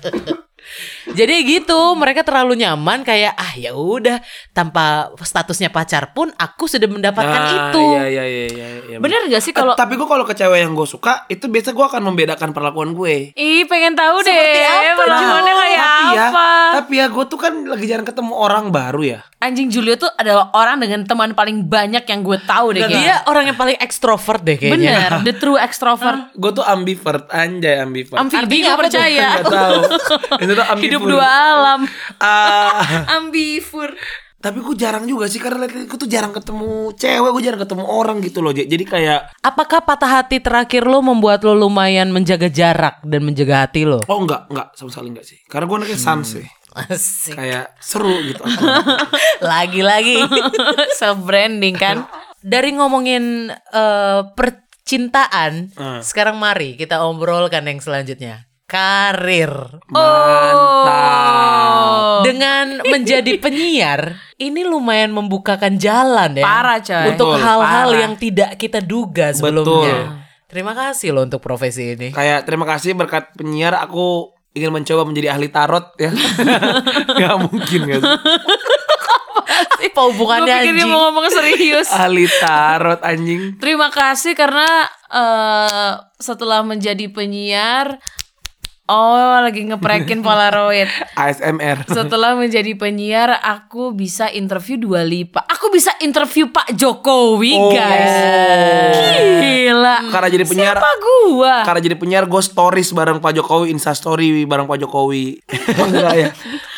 Jadi 1.12 1.34
gitu, 1.44 1.76
mereka 1.92 2.20
terlalu 2.20 2.54
nyaman 2.56 3.00
kayak 3.00 3.32
ah 3.32 3.52
ya 3.52 3.72
udah 3.72 4.18
tanpa 4.50 4.84
statusnya 5.16 5.68
pacar 5.68 6.10
pun 6.10 6.30
aku 6.32 6.64
sudah 6.64 6.86
mendapatkan 6.86 7.40
Ah, 7.40 7.52
itu. 7.68 7.84
Iya 7.92 8.04
iya 8.06 8.24
iya 8.24 8.46
iya. 8.48 8.68
iya. 8.86 8.96
Bener 8.98 9.26
gak 9.26 9.38
sih 9.38 9.50
Eh, 9.50 9.56
kalau 9.56 9.74
tapi 9.74 9.94
gue 9.94 10.04
kalau 10.04 10.22
ke 10.22 10.32
cewek 10.32 10.60
yang 10.60 10.72
gue 10.72 10.84
suka 10.84 11.26
itu 11.26 11.44
biasa 11.44 11.70
gue 11.70 11.84
akan 11.84 12.02
membedakan 12.04 12.50
perlakuan 12.50 12.92
gue. 12.92 13.32
Ih 13.32 13.64
pengen 13.64 13.92
tahu 13.92 14.20
deh 14.20 14.30
Seperti 14.30 14.60
apa, 14.62 15.02
Jul? 15.02 15.36
kayak 15.40 15.78
tapi 15.80 16.08
ya, 16.10 16.24
apa 16.24 16.46
tapi 16.72 16.92
ya 16.96 17.06
gue 17.06 17.24
tuh 17.26 17.38
kan 17.38 17.52
lagi 17.64 17.84
jarang 17.84 18.04
ketemu 18.04 18.32
orang 18.32 18.64
baru 18.68 19.02
ya. 19.02 19.20
Anjing 19.38 19.68
Julio 19.68 19.96
tuh 19.96 20.12
adalah 20.12 20.52
orang 20.52 20.78
dengan 20.78 21.00
teman 21.02 21.32
paling 21.32 21.64
banyak 21.64 22.04
yang 22.04 22.20
gue 22.20 22.38
tahu 22.40 22.66
deh 22.70 22.82
Dan 22.82 22.92
dia 22.92 23.24
orang 23.24 23.48
yang 23.48 23.56
paling 23.56 23.76
ekstrovert 23.76 24.40
deh 24.40 24.54
kayaknya. 24.54 24.76
Bener, 24.76 25.10
the 25.24 25.34
true 25.34 25.56
extrovert 25.56 26.28
Gue 26.32 26.52
tuh 26.52 26.60
ambivert, 26.60 27.24
anjay 27.26 27.78
ambivert. 27.78 28.16
Amfibi 28.16 28.38
Artinya 28.60 28.68
apa 28.68 28.74
tuh? 28.74 28.80
percaya 28.84 29.26
Gak 29.32 29.46
tahu. 29.46 29.80
Itu 30.44 30.52
tuh 30.52 30.66
ambivert. 30.66 30.84
Hidup 30.84 30.99
dua 31.06 31.28
alam 31.28 31.80
Ah, 32.22 33.06
Ambivur 33.16 33.96
tapi 34.40 34.64
gue 34.64 34.72
jarang 34.72 35.04
juga 35.04 35.28
sih 35.28 35.36
karena 35.36 35.68
gue 35.68 35.84
tuh 35.84 36.08
jarang 36.08 36.32
ketemu 36.32 36.96
cewek, 36.96 37.28
gue 37.28 37.42
jarang 37.44 37.60
ketemu 37.60 37.84
orang 37.84 38.24
gitu 38.24 38.40
loh. 38.40 38.56
Jadi 38.56 38.88
kayak 38.88 39.36
Apakah 39.44 39.84
patah 39.84 40.16
hati 40.16 40.40
terakhir 40.40 40.88
lo 40.88 41.04
membuat 41.04 41.44
lo 41.44 41.52
lumayan 41.52 42.08
menjaga 42.08 42.48
jarak 42.48 43.04
dan 43.04 43.20
menjaga 43.20 43.68
hati 43.68 43.84
lo? 43.84 44.00
oh 44.00 44.18
enggak, 44.24 44.48
enggak 44.48 44.72
sama 44.80 44.88
sekali 44.88 45.12
enggak 45.12 45.28
sih. 45.28 45.44
Karena 45.44 45.68
gue 45.68 45.76
anaknya 45.84 46.00
sans 46.00 46.24
sih. 46.24 46.46
Asik. 46.72 47.36
Kayak 47.36 47.76
seru 47.84 48.16
gitu. 48.24 48.40
Lagi-lagi. 49.52 50.24
Self 50.96 51.20
branding 51.26 51.76
kan 51.76 52.08
Dari 52.40 52.72
ngomongin 52.72 53.52
eh, 53.52 54.20
cintaan. 54.88 55.70
Hmm. 55.76 56.00
Sekarang 56.00 56.40
mari 56.40 56.80
kita 56.80 57.04
obrolkan 57.04 57.68
yang 57.68 57.84
selanjutnya. 57.84 58.49
Karir. 58.70 59.82
Mantap. 60.80 62.22
Dengan 62.22 62.78
menjadi 62.86 63.32
penyiar, 63.42 64.14
ini 64.38 64.62
lumayan 64.62 65.10
membukakan 65.10 65.74
jalan 65.74 66.38
ya. 66.38 66.44
Parah, 66.46 66.78
coy. 66.78 67.06
Untuk 67.10 67.34
Betul, 67.34 67.42
hal-hal 67.42 67.90
yang 67.98 68.14
tidak 68.14 68.54
kita 68.54 68.78
duga 68.78 69.34
sebelumnya. 69.34 70.22
Terima 70.46 70.74
kasih 70.74 71.10
loh 71.10 71.26
untuk 71.26 71.42
profesi 71.42 71.94
ini. 71.94 72.10
Kayak 72.10 72.46
terima 72.46 72.66
kasih 72.66 72.94
berkat 72.94 73.34
penyiar 73.34 73.74
aku 73.74 74.30
ingin 74.50 74.70
mencoba 74.70 75.02
menjadi 75.02 75.30
ahli 75.30 75.46
tarot 75.46 75.94
ya. 75.94 76.10
Gak 77.22 77.36
mungkin 77.46 77.80
kan. 77.86 78.02
Apa 79.80 80.00
hubungannya 80.10 80.46
Gue 80.48 80.62
pikir 80.62 80.74
dia 80.74 80.84
anjing? 80.86 80.90
mau 80.90 81.00
ngomong 81.10 81.26
serius. 81.28 81.88
ahli 81.90 82.26
tarot 82.38 83.00
anjing. 83.02 83.58
Terima 83.58 83.90
kasih 83.90 84.34
karena 84.34 84.66
eh, 85.06 85.92
setelah 86.18 86.62
menjadi 86.62 87.06
penyiar, 87.10 87.98
oh 88.90 89.14
lagi 89.40 89.62
ngeprekin 89.62 90.20
Polaroid. 90.20 90.90
ASMR. 91.16 91.86
Setelah 91.86 92.34
menjadi 92.34 92.74
penyiar, 92.74 93.30
aku 93.32 93.90
bisa 93.90 94.26
interview 94.28 94.74
Dua 94.76 95.00
Lipa. 95.00 95.46
Aku 95.46 95.70
bisa 95.70 95.94
interview 95.98 96.48
Pak 96.48 96.74
Jokowi, 96.74 97.54
Oh. 97.54 97.70
guys. 97.70 98.14
Gila. 99.40 99.96
Karena 100.08 100.28
jadi 100.28 100.44
penyiar 100.44 100.76
Siapa 100.76 100.90
gua? 100.98 101.54
karena 101.62 101.80
jadi 101.80 101.96
penyiar 101.96 102.24
gue 102.26 102.42
stories 102.42 102.90
bareng 102.90 103.18
Pak 103.18 103.32
Jokowi, 103.32 103.70
Insta 103.70 103.92
story 103.92 104.42
bareng 104.42 104.66
Pak 104.66 104.78
Jokowi. 104.78 105.38
Enggak 105.70 106.14
ya. 106.14 106.28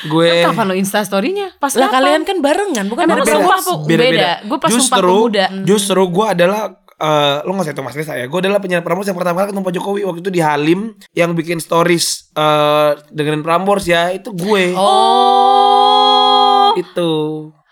Gue 0.04 0.42
Kapan 0.44 0.66
lo 0.66 0.74
Insta 0.74 1.00
story-nya? 1.00 1.54
Pas 1.56 1.72
Lah 1.72 1.86
kapan? 1.86 1.94
kalian 1.96 2.22
kan 2.22 2.36
barengan, 2.38 2.84
bukan 2.86 3.02
Emang 3.02 3.22
sumpah 3.22 3.60
po- 3.60 3.86
beda. 3.86 4.42
Gue 4.44 4.58
pas 4.58 4.68
sumpah 4.68 4.98
justru, 4.98 5.08
pemuda. 5.08 5.44
Justru 5.62 6.02
gue 6.04 6.26
adalah 6.28 6.62
eh 7.02 7.42
lo 7.42 7.50
gak 7.52 7.66
usah 7.66 7.74
itu 7.74 7.82
mas 7.82 7.98
Risa 7.98 8.14
ya 8.14 8.30
Gue 8.30 8.38
adalah 8.38 8.62
penyiar 8.62 8.86
Prambors 8.86 9.10
yang 9.10 9.18
pertama 9.18 9.42
kali 9.42 9.50
ketemu 9.50 9.66
Pak 9.66 9.74
Jokowi 9.74 10.00
Waktu 10.06 10.20
itu 10.22 10.30
di 10.30 10.38
Halim 10.38 10.80
Yang 11.12 11.30
bikin 11.34 11.58
stories 11.58 12.30
eh 12.32 12.94
dengerin 13.10 13.42
Prambors 13.42 13.90
ya 13.90 14.14
Itu 14.14 14.30
gue 14.30 14.70
Oh. 14.78 16.72
Itu 16.78 17.10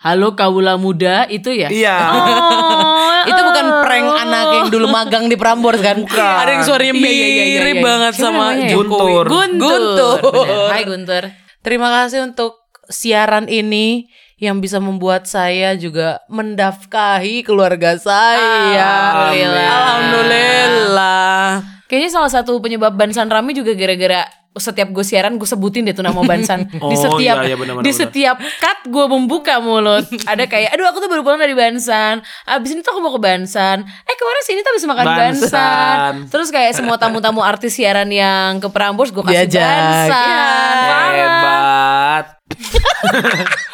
Halo 0.01 0.33
Kawula 0.33 0.81
Muda 0.81 1.29
itu 1.29 1.53
ya? 1.53 1.69
Iya 1.71 1.97
Oh. 2.11 3.23
Itu 3.29 3.37
bukan 3.37 3.65
prank 3.85 4.07
anak 4.17 4.45
yang 4.57 4.67
dulu 4.73 4.89
magang 4.89 5.29
di 5.29 5.37
Prambors 5.37 5.77
kan? 5.77 6.01
Bukan. 6.01 6.17
Ada 6.41 6.51
yang 6.57 6.63
suaranya 6.65 6.93
Iya, 6.97 7.05
iya, 7.05 7.13
iya, 7.13 7.23
iya, 7.29 7.59
mirip 7.61 7.77
iya. 7.77 7.83
banget 7.85 8.13
Siapa 8.17 8.25
sama 8.25 8.43
namanya 8.49 8.65
ya? 8.65 8.75
Guntur. 8.75 9.25
Guntur. 9.29 9.61
Guntur. 9.61 10.17
Bener. 10.25 10.69
Hai 10.73 10.83
Guntur. 10.83 11.23
Terima 11.61 11.87
kasih 11.93 12.19
untuk 12.25 12.57
siaran 12.89 13.45
ini 13.45 14.09
yang 14.41 14.57
bisa 14.57 14.81
membuat 14.81 15.23
saya 15.23 15.77
juga 15.77 16.17
mendafkahi 16.27 17.45
keluarga 17.45 17.93
saya. 17.95 18.89
Alhamdulillah. 19.29 19.69
Alhamdulillah. 19.69 21.45
Kayaknya 21.85 22.09
salah 22.09 22.31
satu 22.31 22.57
penyebab 22.57 22.91
Bansan 22.91 23.27
rame 23.27 23.51
juga 23.51 23.71
gara-gara 23.71 24.23
setiap 24.51 24.91
gue 24.91 24.99
siaran 24.99 25.39
gue 25.39 25.45
sebutin 25.45 25.85
deh 25.85 25.93
tuh 25.93 26.03
nama 26.03 26.19
Bansan 26.19 26.67
di 26.71 26.79
Oh, 26.83 26.91
setiap 26.91 27.39
iya, 27.39 27.47
iya, 27.47 27.55
benar, 27.55 27.79
benar, 27.79 27.83
di 27.83 27.91
benar. 27.91 28.01
setiap 28.03 28.35
cut 28.59 28.79
gue 28.83 29.05
membuka 29.07 29.63
mulut 29.63 30.03
ada 30.25 30.43
kayak 30.43 30.75
aduh 30.75 30.91
aku 30.91 30.99
tuh 30.99 31.07
baru 31.07 31.23
pulang 31.23 31.39
dari 31.39 31.55
Bansan 31.55 32.19
abis 32.45 32.75
ini 32.75 32.83
tuh 32.83 32.91
aku 32.91 32.99
mau 32.99 33.15
ke 33.15 33.21
Bansan 33.21 33.79
eh 33.79 34.11
kemarin 34.11 34.43
sini 34.43 34.59
tuh 34.59 34.75
habis 34.75 34.83
makan 34.83 35.05
Bansan. 35.07 35.39
Bansan 35.47 36.11
terus 36.27 36.51
kayak 36.51 36.75
semua 36.75 36.99
tamu-tamu 36.99 37.39
artis 37.39 37.79
siaran 37.79 38.11
yang 38.11 38.59
ke 38.59 38.67
Prambors 38.67 39.15
gue 39.15 39.23
kasih 39.23 39.47
Diajak. 39.47 39.63
Bansan 39.63 40.19
Iya. 40.19 40.43
Parah. 40.83 41.11
Hebat 41.15 42.25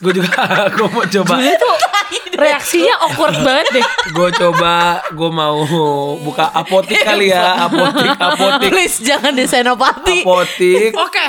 Gue 0.00 0.12
juga 0.12 0.32
Gue 0.76 0.88
mau 0.88 1.04
coba 1.04 1.34
Julia 1.36 1.54
tuh 1.56 1.76
reaksinya 2.32 2.94
awkward 3.00 3.36
banget 3.40 3.66
deh 3.76 3.86
Gue 4.10 4.28
coba 4.32 4.72
Gue 5.12 5.30
mau 5.30 5.60
buka 6.16 6.48
apotik 6.50 7.04
kali 7.08 7.28
ya 7.28 7.68
Apotik 7.68 8.16
Apotik 8.16 8.70
Please 8.72 8.98
jangan 9.00 9.32
di 9.32 9.44
Senopati. 9.44 10.24
Apotik 10.24 10.96
Oke, 10.96 11.26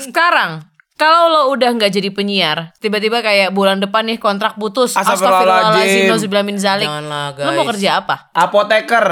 sekarang 0.00 0.64
kalau 0.94 1.32
lo 1.32 1.42
udah 1.48 1.72
nggak 1.72 1.96
jadi 1.96 2.12
penyiar, 2.12 2.76
tiba-tiba 2.76 3.24
kayak 3.24 3.56
bulan 3.56 3.80
depan 3.80 4.04
nih 4.04 4.20
kontrak 4.20 4.60
putus, 4.60 4.92
Astagfirullahaladzim. 4.92 5.24
astagfirullahaladzim, 5.48 6.02
nauzubillah 6.12 6.44
min 6.44 6.58
zalik. 6.60 6.84
Janganlah, 6.84 7.24
Lo 7.32 7.50
mau 7.56 7.64
guys. 7.64 7.70
kerja 7.72 7.90
apa? 8.04 8.14
Apoteker 8.36 9.04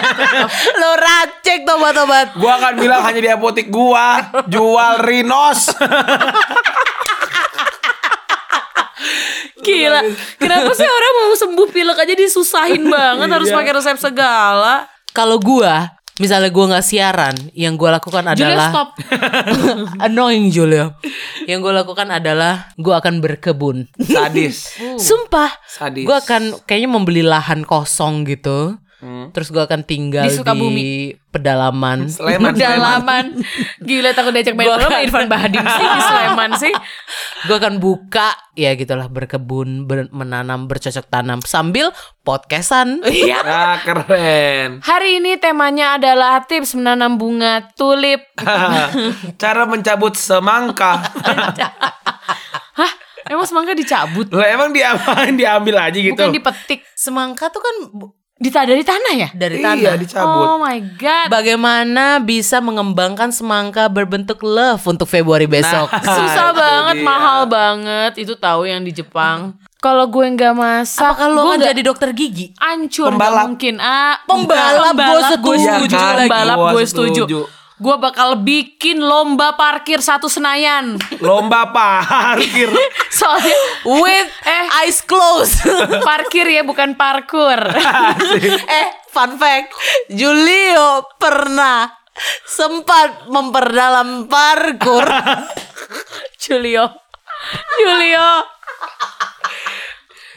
Lo 0.82 0.90
racek 0.98 1.62
tobat-tobat. 1.62 2.34
Gua 2.34 2.58
akan 2.58 2.72
bilang 2.74 2.98
hanya 3.06 3.20
di 3.22 3.30
apotik 3.30 3.70
gua 3.70 4.26
jual 4.50 5.06
rinos. 5.06 5.70
Gila, 9.64 10.00
kenapa 10.36 10.70
sih 10.72 10.84
orang 10.84 11.12
mau 11.18 11.34
sembuh 11.34 11.68
pilek 11.68 11.98
aja 11.98 12.14
disusahin 12.14 12.84
banget 12.94 13.28
harus 13.28 13.48
Iya. 13.48 13.56
pakai 13.56 13.72
resep 13.72 13.96
segala? 13.98 14.86
Kalau 15.10 15.38
gua, 15.38 15.88
misalnya 16.16 16.50
gua 16.50 16.64
nggak 16.70 16.84
siaran, 16.84 17.34
yang 17.52 17.74
gua 17.74 17.96
lakukan 17.96 18.28
Julia 18.28 18.54
adalah 18.54 18.68
stop. 18.68 18.88
annoying 20.06 20.50
Julia. 20.50 20.94
Yang 21.44 21.58
gue 21.60 21.72
lakukan 21.74 22.08
adalah 22.08 22.72
gue 22.74 22.90
akan 22.90 23.20
berkebun. 23.20 23.84
Sadis. 23.98 24.72
Sumpah, 25.00 25.52
Sadis. 25.66 26.04
gue 26.04 26.16
akan 26.16 26.64
kayaknya 26.64 26.90
membeli 26.90 27.20
lahan 27.20 27.62
kosong 27.62 28.24
gitu. 28.24 28.78
Terus 29.02 29.48
gue 29.48 29.60
akan 29.60 29.82
tinggal 29.82 30.24
Di 30.24 30.32
di, 30.32 30.36
Sukabumi. 30.36 30.92
pedalaman. 31.28 32.06
Sleman, 32.08 32.50
Sleman. 32.50 32.52
Pedalaman. 32.54 33.24
Gila 33.78 34.10
takut 34.10 34.30
diajak 34.30 34.54
main 34.54 34.64
kan- 34.70 35.00
Irfan 35.00 35.26
Bahadim 35.26 35.60
sih 35.60 35.86
di 35.86 36.00
Sleman 36.08 36.50
sih. 36.56 36.72
gue 37.44 37.52
akan 37.54 37.76
buka 37.76 38.32
ya 38.52 38.72
gitulah 38.72 39.06
berkebun, 39.06 39.84
ber- 39.84 40.08
menanam, 40.08 40.64
bercocok 40.64 41.04
tanam 41.04 41.40
sambil 41.40 41.92
podcastan. 42.20 43.04
Iya. 43.06 43.38
Ah, 43.38 43.76
keren. 43.78 44.80
Hari 44.80 45.18
ini 45.18 45.36
temanya 45.36 45.94
adalah 45.94 46.40
tips 46.42 46.72
menanam 46.72 47.14
bunga 47.14 47.68
tulip. 47.74 48.24
Cara 49.34 49.64
mencabut 49.64 50.14
semangka. 50.14 51.04
Hah? 52.74 52.92
Emang 53.24 53.44
semangka 53.44 53.72
dicabut? 53.72 54.28
Lah 54.30 54.44
emang 54.46 54.68
diapain 54.70 55.32
diambil 55.32 55.80
aja 55.82 55.96
gitu. 55.96 56.12
Bukan 56.12 56.32
dipetik. 56.32 56.84
Semangka 56.94 57.48
tuh 57.48 57.60
kan 57.60 57.76
Dita 58.34 58.66
dari 58.66 58.82
tanah 58.82 59.14
ya? 59.14 59.28
dari 59.30 59.56
Iya, 59.56 59.64
tanah. 59.64 59.94
dicabut. 59.96 60.46
Oh 60.48 60.58
my 60.58 60.78
god. 60.98 61.30
Bagaimana 61.30 62.18
bisa 62.18 62.58
mengembangkan 62.58 63.30
semangka 63.30 63.86
berbentuk 63.86 64.42
love 64.42 64.82
untuk 64.82 65.06
Februari 65.06 65.46
besok? 65.46 65.86
Susah 66.02 66.50
itu 66.50 66.58
banget, 66.58 66.96
dia. 66.96 67.06
mahal 67.06 67.40
banget. 67.46 68.12
Itu 68.18 68.34
tahu 68.34 68.66
yang 68.66 68.82
di 68.82 68.90
Jepang. 68.90 69.54
Kalau 69.78 70.08
gue 70.08 70.26
nggak 70.26 70.50
masak, 70.50 71.04
Apakah 71.06 71.28
lo 71.28 71.40
gue 71.44 71.54
nggak 71.56 71.70
jadi 71.70 71.82
dokter 71.84 72.10
gigi? 72.10 72.46
hancur 72.56 73.06
nggak 73.06 73.14
Pembalap. 73.14 73.44
mungkin. 73.46 73.74
Ah, 73.78 74.16
Pembalap, 74.24 74.94
gue 74.96 75.20
setuju 75.22 75.54
Iya 75.60 75.72
lagi. 75.76 75.88
kan? 75.90 76.14
Pembalap 76.20 76.58
gue 76.72 76.82
setuju. 76.84 77.22
setuju. 77.22 77.40
Gue 77.74 77.98
bakal 77.98 78.38
bikin 78.38 79.02
lomba 79.02 79.58
parkir 79.58 79.98
satu 79.98 80.30
Senayan. 80.30 80.94
Lomba 81.18 81.74
parkir. 81.74 82.70
Soalnya 83.18 83.56
With 83.82 84.30
Eh. 84.46 84.66
eyes 84.78 85.02
closed. 85.02 85.58
parkir 86.06 86.46
ya 86.46 86.62
bukan 86.62 86.94
parkur. 86.94 87.58
eh, 88.78 88.88
fun 89.10 89.34
fact, 89.34 89.74
Julio 90.06 91.02
pernah 91.18 91.90
sempat 92.46 93.26
memperdalam 93.26 94.30
parkur. 94.30 95.02
Julio. 96.38 96.86
Julio. 97.74 98.28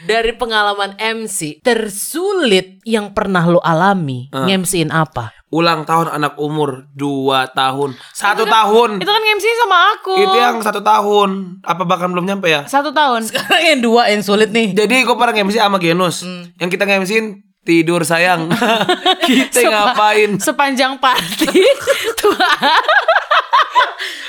Dari 0.06 0.30
pengalaman 0.38 0.94
MC 0.94 1.58
tersulit 1.58 2.78
yang 2.86 3.10
pernah 3.10 3.42
lo 3.50 3.58
alami, 3.58 4.30
ngemsiin 4.30 4.94
apa? 4.94 5.34
Ulang 5.48 5.88
tahun 5.88 6.12
anak 6.12 6.36
umur 6.36 6.86
2 6.92 7.56
tahun. 7.56 7.96
Satu 8.12 8.44
tahun. 8.44 9.00
Itu 9.00 9.08
kan 9.08 9.24
MC 9.24 9.46
sama 9.64 9.78
aku. 9.96 10.14
Itu 10.20 10.36
yang 10.36 10.60
satu 10.60 10.84
tahun. 10.84 11.64
Apa 11.64 11.88
bahkan 11.88 12.12
belum 12.12 12.28
nyampe 12.28 12.52
ya? 12.52 12.68
Satu 12.68 12.92
tahun. 12.92 13.24
Sekarang 13.24 13.64
yang 13.64 13.80
dua 13.80 14.12
yang 14.12 14.20
sulit 14.20 14.52
nih. 14.52 14.76
Jadi 14.76 15.08
gue 15.08 15.16
pernah 15.16 15.32
MC 15.32 15.56
sama 15.56 15.80
Genus. 15.80 16.20
Yang 16.60 16.68
kita 16.76 16.84
MC-in 16.84 17.47
tidur 17.68 18.00
sayang. 18.00 18.48
kita 19.28 19.60
Sepa- 19.60 19.92
ngapain? 19.92 20.30
Sepanjang 20.40 20.96
party 20.96 21.52
tuh 22.18 22.32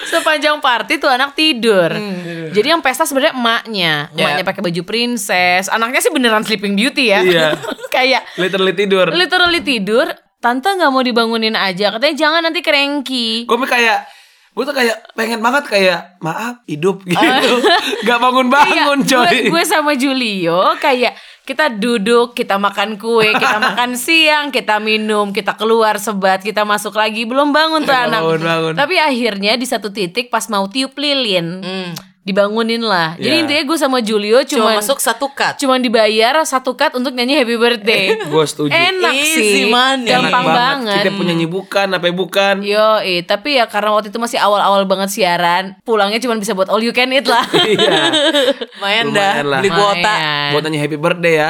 Sepanjang 0.02 0.58
party 0.58 0.98
tuh 0.98 1.08
anak 1.08 1.32
tidur. 1.32 1.94
Jadi 2.50 2.68
yang 2.68 2.82
pesta 2.82 3.06
sebenarnya 3.06 3.32
emaknya. 3.32 3.94
Emaknya 4.12 4.44
pakai 4.44 4.62
baju 4.62 4.82
princess. 4.84 5.70
Anaknya 5.70 6.02
sih 6.02 6.10
beneran 6.10 6.42
sleeping 6.42 6.74
beauty 6.74 7.08
ya. 7.08 7.22
Iya. 7.22 7.48
Kayak 7.96 8.26
Literally 8.36 8.74
tidur. 8.74 9.08
literally 9.10 9.62
tidur. 9.62 10.10
Tante 10.40 10.72
nggak 10.72 10.90
mau 10.90 11.00
dibangunin 11.00 11.54
aja. 11.54 11.92
Katanya 11.92 12.16
jangan 12.18 12.42
nanti 12.42 12.60
cranky. 12.60 13.44
Gue 13.46 13.58
kayak 13.62 14.08
gue 14.50 14.64
tuh 14.66 14.74
kayak 14.74 15.14
pengen 15.14 15.40
banget 15.40 15.64
kayak 15.68 16.00
maaf 16.20 16.66
hidup 16.66 17.06
gitu. 17.06 17.54
Gak 18.02 18.18
bangun-bangun 18.18 19.00
Iya, 19.00 19.08
coy. 19.08 19.28
gue, 19.30 19.52
gue 19.52 19.64
sama 19.64 19.94
Julio 19.94 20.74
kayak 20.76 21.14
kita 21.50 21.66
duduk, 21.74 22.38
kita 22.38 22.62
makan 22.62 23.02
kue, 23.02 23.34
kita 23.34 23.58
makan 23.74 23.98
siang, 23.98 24.54
kita 24.54 24.78
minum, 24.78 25.34
kita 25.34 25.58
keluar 25.58 25.98
sebat, 25.98 26.46
kita 26.46 26.62
masuk 26.62 26.94
lagi, 26.94 27.26
belum 27.26 27.50
bangun 27.50 27.90
tuh 27.90 27.98
anak. 27.98 28.22
Bangun, 28.22 28.42
bangun. 28.46 28.74
Tapi 28.78 29.02
akhirnya 29.02 29.58
di 29.58 29.66
satu 29.66 29.90
titik 29.90 30.30
pas 30.30 30.46
mau 30.54 30.70
tiup 30.70 30.94
lilin, 30.94 31.66
Hmm. 31.66 31.92
Dibangunin 32.30 32.86
lah. 32.86 33.18
Jadi 33.18 33.34
Iya. 33.34 33.42
intinya 33.42 33.64
gue 33.66 33.78
sama 33.80 33.98
Julio 34.00 34.38
Cuma 34.46 34.70
cuma 34.70 34.70
masuk 34.78 35.02
satu 35.02 35.34
cut. 35.34 35.58
cuma 35.58 35.82
dibayar 35.82 36.38
satu 36.46 36.78
cut 36.78 36.94
untuk 36.94 37.18
nyanyi 37.18 37.42
Happy 37.42 37.58
Birthday. 37.58 38.14
Gue 38.32 38.46
setuju. 38.46 38.70
Enak 38.70 39.14
Easy 39.18 39.66
sih, 39.66 39.74
money. 39.74 40.06
gampang 40.06 40.46
Enak 40.46 40.54
banget. 40.54 41.02
Kita 41.02 41.12
punya 41.18 41.34
bukan, 41.50 41.88
apa 41.98 42.06
bukan. 42.14 42.56
Yo, 42.62 43.02
eh, 43.02 43.26
tapi 43.26 43.58
ya 43.58 43.66
karena 43.66 43.90
waktu 43.98 44.14
itu 44.14 44.20
masih 44.22 44.38
awal-awal 44.38 44.86
banget 44.86 45.10
siaran, 45.10 45.74
pulangnya 45.82 46.22
cuma 46.22 46.38
bisa 46.38 46.54
buat 46.54 46.70
all 46.70 46.86
you 46.86 46.94
can 46.94 47.10
eat 47.10 47.26
lah. 47.26 47.42
Iya. 47.60 49.10
Dah 49.10 49.42
lah. 49.42 49.60
beli 49.62 49.70
kuota. 49.74 50.16
Buat 50.54 50.62
nanya 50.68 50.80
happy 50.86 50.98
birthday 51.00 51.34
ya. 51.38 51.50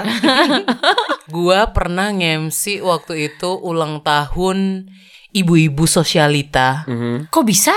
Gua 1.33 1.69
pernah 1.69 2.09
ngemsi 2.09 2.81
waktu 2.81 3.29
itu 3.29 3.49
ulang 3.59 4.01
tahun 4.01 4.89
ibu-ibu 5.33 5.85
sosialita. 5.85 6.85
Mhm. 6.89 7.29
Kok 7.29 7.45
bisa? 7.45 7.73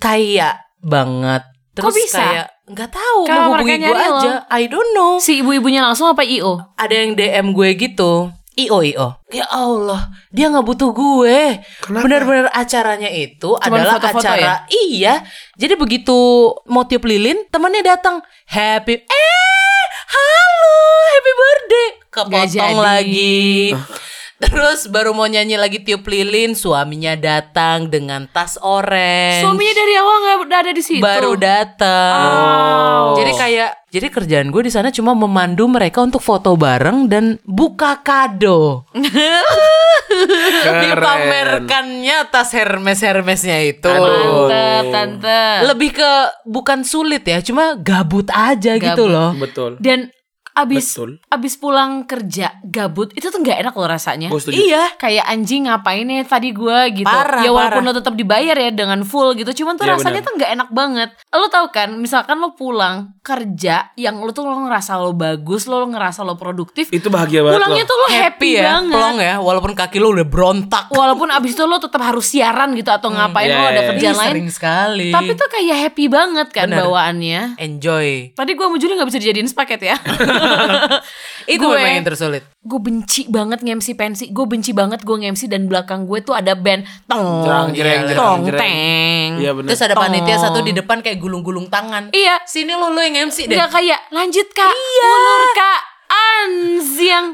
Kayak 0.00 0.64
banget. 0.80 1.44
Terus 1.80 1.88
Kok 1.88 1.96
bisa? 1.96 2.18
kayak 2.20 2.46
nggak 2.70 2.90
tahu 2.92 3.20
Kenapa 3.24 3.42
mau 3.42 3.52
hubungi 3.56 3.72
gue 3.72 3.82
nyari 3.82 4.04
lo? 4.06 4.16
aja. 4.20 4.32
I 4.46 4.62
don't 4.68 4.90
know. 4.92 5.12
Si 5.18 5.40
ibu-ibunya 5.40 5.80
langsung 5.80 6.06
apa 6.06 6.22
IO? 6.22 6.60
Ada 6.76 6.94
yang 6.94 7.16
DM 7.16 7.46
gue 7.50 7.68
gitu. 7.74 8.12
Io 8.56 8.78
Io. 8.82 9.08
Ya 9.30 9.46
Allah, 9.48 10.10
dia 10.28 10.50
nggak 10.50 10.66
butuh 10.66 10.90
gue. 10.90 11.64
Kenapa? 11.80 12.04
Benar-benar 12.04 12.46
acaranya 12.52 13.08
itu 13.08 13.56
Cuman 13.56 13.72
adalah 13.72 13.96
foto-foto 13.96 14.20
acara. 14.20 14.52
Iya. 14.68 15.24
Jadi 15.56 15.74
begitu 15.74 16.18
mau 16.66 16.84
tiup 16.84 17.06
lilin, 17.06 17.46
temannya 17.48 17.80
datang. 17.80 18.20
Happy 18.44 19.00
eh 19.00 19.84
halo, 20.04 20.76
happy 21.08 21.32
birthday. 21.32 21.88
Kepotong 22.10 22.76
lagi. 22.76 23.40
Terus 24.40 24.88
baru 24.88 25.12
mau 25.12 25.28
nyanyi 25.28 25.60
lagi 25.60 25.84
tiup 25.84 26.08
lilin, 26.08 26.56
suaminya 26.56 27.12
datang 27.12 27.92
dengan 27.92 28.24
tas 28.32 28.56
orange. 28.56 29.44
Suaminya 29.44 29.74
dari 29.76 29.94
awal 30.00 30.16
nggak 30.48 30.60
ada 30.64 30.72
di 30.72 30.80
situ. 30.80 31.04
baru 31.04 31.36
datang. 31.36 32.16
Oh. 32.24 33.16
Jadi 33.20 33.32
kayak 33.36 33.70
jadi 33.90 34.06
kerjaan 34.08 34.48
gue 34.48 34.62
di 34.64 34.72
sana 34.72 34.88
cuma 34.88 35.12
memandu 35.12 35.68
mereka 35.68 36.00
untuk 36.00 36.24
foto 36.24 36.56
bareng 36.56 37.04
dan 37.10 37.36
buka 37.44 38.00
kado. 38.00 38.88
Dipamerkannya 40.80 42.18
tas 42.30 42.50
Hermes 42.54 43.00
Hermesnya 43.02 43.58
itu. 43.60 43.88
Aduh. 43.90 44.48
Tante, 44.48 44.88
tante. 44.88 45.42
Lebih 45.68 45.90
ke 46.00 46.10
bukan 46.46 46.80
sulit 46.82 47.26
ya, 47.26 47.42
cuma 47.42 47.76
gabut 47.76 48.26
aja 48.32 48.78
gitu 48.78 49.04
Gabut. 49.04 49.10
loh. 49.12 49.30
Betul. 49.36 49.70
Dan 49.82 50.08
abis 50.52 50.86
Betul. 50.90 51.10
abis 51.26 51.54
pulang 51.54 52.04
kerja 52.04 52.58
gabut 52.62 53.10
itu 53.12 53.26
tuh 53.26 53.38
nggak 53.38 53.60
enak 53.60 53.74
loh 53.74 53.86
rasanya. 53.86 54.28
Gue 54.28 54.38
setuju. 54.38 54.58
Iya. 54.58 54.84
Kayak 54.96 55.24
anjing 55.26 55.62
ngapain 55.64 56.04
ya 56.04 56.22
tadi 56.22 56.50
gua 56.50 56.86
gitu. 56.86 57.06
Parah, 57.06 57.40
ya 57.40 57.50
walaupun 57.50 57.80
parah. 57.80 57.90
lo 57.90 57.98
tetap 57.98 58.14
dibayar 58.14 58.54
ya 58.54 58.70
dengan 58.70 59.00
full 59.02 59.32
gitu. 59.34 59.50
Cuman 59.54 59.74
tuh 59.74 59.84
Iya, 59.84 59.94
rasanya 59.94 60.14
benar. 60.16 60.26
tuh 60.26 60.34
nggak 60.36 60.50
enak 60.52 60.68
banget. 60.70 61.08
Lo 61.30 61.46
tau 61.46 61.66
kan, 61.68 61.88
misalkan 61.94 62.36
lo 62.36 62.52
pulang 62.52 62.96
kerja 63.20 63.76
yang 63.94 64.18
lo 64.18 64.30
tuh 64.30 64.42
lo 64.42 64.58
ngerasa 64.60 64.96
lo 64.96 65.12
bagus, 65.12 65.64
lo 65.64 65.84
ngerasa 65.84 66.20
lo 66.20 66.34
produktif. 66.34 66.90
Itu 66.90 67.08
bahagia 67.08 67.40
banget 67.40 67.56
Pulangnya 67.56 67.84
loh. 67.84 67.88
tuh 67.88 67.96
lo 67.96 68.06
happy, 68.08 68.50
ya, 68.52 68.64
banget. 68.72 68.94
plong 68.94 69.18
ya, 69.20 69.34
walaupun 69.38 69.72
kaki 69.72 69.98
lo 69.98 70.08
udah 70.10 70.26
berontak. 70.26 70.84
Walaupun 70.90 71.28
abis 71.30 71.52
itu 71.52 71.64
lo 71.64 71.76
tetap 71.76 72.00
harus 72.00 72.26
siaran 72.26 72.72
gitu 72.72 72.88
atau 72.88 73.08
ngapain 73.08 73.46
Iya, 73.46 73.56
lo 73.56 73.64
ada 73.64 73.74
iya, 73.76 73.88
kerjaan 73.88 74.12
Ih, 74.12 74.20
lain. 74.20 74.30
sering 74.32 74.48
sekali. 74.50 75.08
Tapi 75.10 75.30
tuh 75.32 75.48
kayak 75.48 75.76
happy 75.80 76.04
banget 76.06 76.48
kan 76.50 76.66
Bener. 76.66 76.84
bawaannya. 76.84 77.40
enjoy. 77.56 78.32
Tadi 78.32 78.50
gue 78.50 78.62
sama 78.62 78.76
Juli 78.76 78.92
gak 78.94 79.08
bisa 79.08 79.18
dijadiin 79.18 79.46
sepaket 79.46 79.80
ya. 79.84 79.96
Itu 81.54 81.64
Gue- 81.64 81.76
memang 81.76 81.94
yang 81.96 82.06
tersulit. 82.06 82.42
gue 82.60 82.78
benci 82.78 83.26
banget 83.26 83.58
nge-MC 83.60 83.88
pensi. 83.94 84.24
Gue 84.28 84.44
benci 84.44 84.70
banget 84.70 85.00
gue 85.00 85.16
nge-MC 85.16 85.48
dan 85.48 85.66
belakang 85.66 86.04
gue 86.04 86.20
tuh 86.20 86.32
ada 86.32 86.52
band 86.52 86.84
tong 87.04 87.42
Jerang, 87.42 87.68
jereng, 87.72 88.00
jerang, 88.06 88.18
tong 88.18 88.40
jereng. 88.44 88.60
teng. 88.60 89.28
Iya. 89.38 89.50
Terus 89.64 89.82
ada 89.82 89.94
panitia 89.94 90.36
Tong. 90.36 90.44
satu 90.46 90.58
di 90.60 90.72
depan 90.72 91.00
kayak 91.00 91.18
gulung-gulung 91.18 91.66
tangan. 91.66 92.12
Iya. 92.12 92.44
Sini 92.44 92.70
lo 92.70 92.88
lo 92.88 93.00
yang 93.00 93.26
MC 93.26 93.46
deh. 93.46 93.56
Enggak 93.56 93.70
kayak 93.72 94.00
lanjut 94.10 94.48
kak, 94.48 94.70
iya. 94.70 95.08
ulur 95.08 95.44
kak, 95.52 95.80
anziang. 96.10 97.26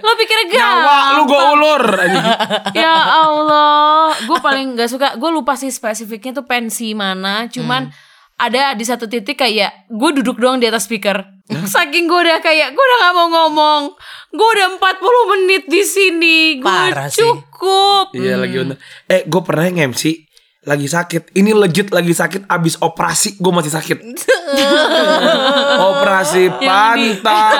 Lo 0.00 0.10
pikirnya 0.14 0.46
gampang. 0.46 0.80
Nyawa 0.80 0.96
lu 1.12 1.22
gue 1.24 1.40
ulur. 1.50 1.84
ya 2.78 2.94
Allah, 3.24 4.12
gue 4.18 4.38
paling 4.38 4.74
nggak 4.74 4.88
suka. 4.88 5.08
Gue 5.14 5.30
lupa 5.30 5.54
sih 5.54 5.68
spesifiknya 5.68 6.40
tuh 6.40 6.46
pensi 6.46 6.92
mana. 6.92 7.46
Cuman 7.46 7.88
ada 8.40 8.72
di 8.72 8.84
satu 8.88 9.04
titik 9.04 9.36
kayak 9.36 9.86
gue 9.92 10.10
duduk 10.16 10.40
doang 10.40 10.56
di 10.56 10.64
atas 10.64 10.88
speaker. 10.88 11.20
Saking 11.50 12.06
gue 12.08 12.20
udah 12.30 12.38
kayak 12.40 12.72
gue 12.72 12.84
udah 12.84 12.98
nggak 13.04 13.14
mau 13.14 13.28
ngomong. 13.28 13.82
Gue 14.32 14.48
udah 14.56 14.66
40 14.80 15.32
menit 15.36 15.62
di 15.68 15.82
sini. 15.84 16.38
Gue 16.56 16.70
Parah 16.70 17.10
sih. 17.12 17.20
cukup. 17.20 18.16
Iya 18.16 18.40
lagi 18.40 18.56
bener. 18.56 18.76
Eh 19.10 19.28
gue 19.28 19.42
pernah 19.44 19.68
nge-MC 19.68 20.30
lagi 20.60 20.86
sakit. 20.86 21.32
Ini 21.32 21.50
legit 21.56 21.88
lagi 21.88 22.12
sakit 22.12 22.44
abis 22.46 22.78
operasi 22.80 23.40
gue 23.40 23.52
masih 23.52 23.72
sakit. 23.72 23.98
operasi 25.90 26.52
pantat 26.60 27.58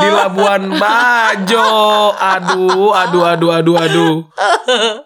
di 0.00 0.08
Labuan 0.08 0.72
Bajo. 0.80 1.68
Aduh, 2.16 2.96
aduh, 2.96 3.24
aduh, 3.28 3.50
aduh, 3.52 3.76
aduh. 3.76 4.14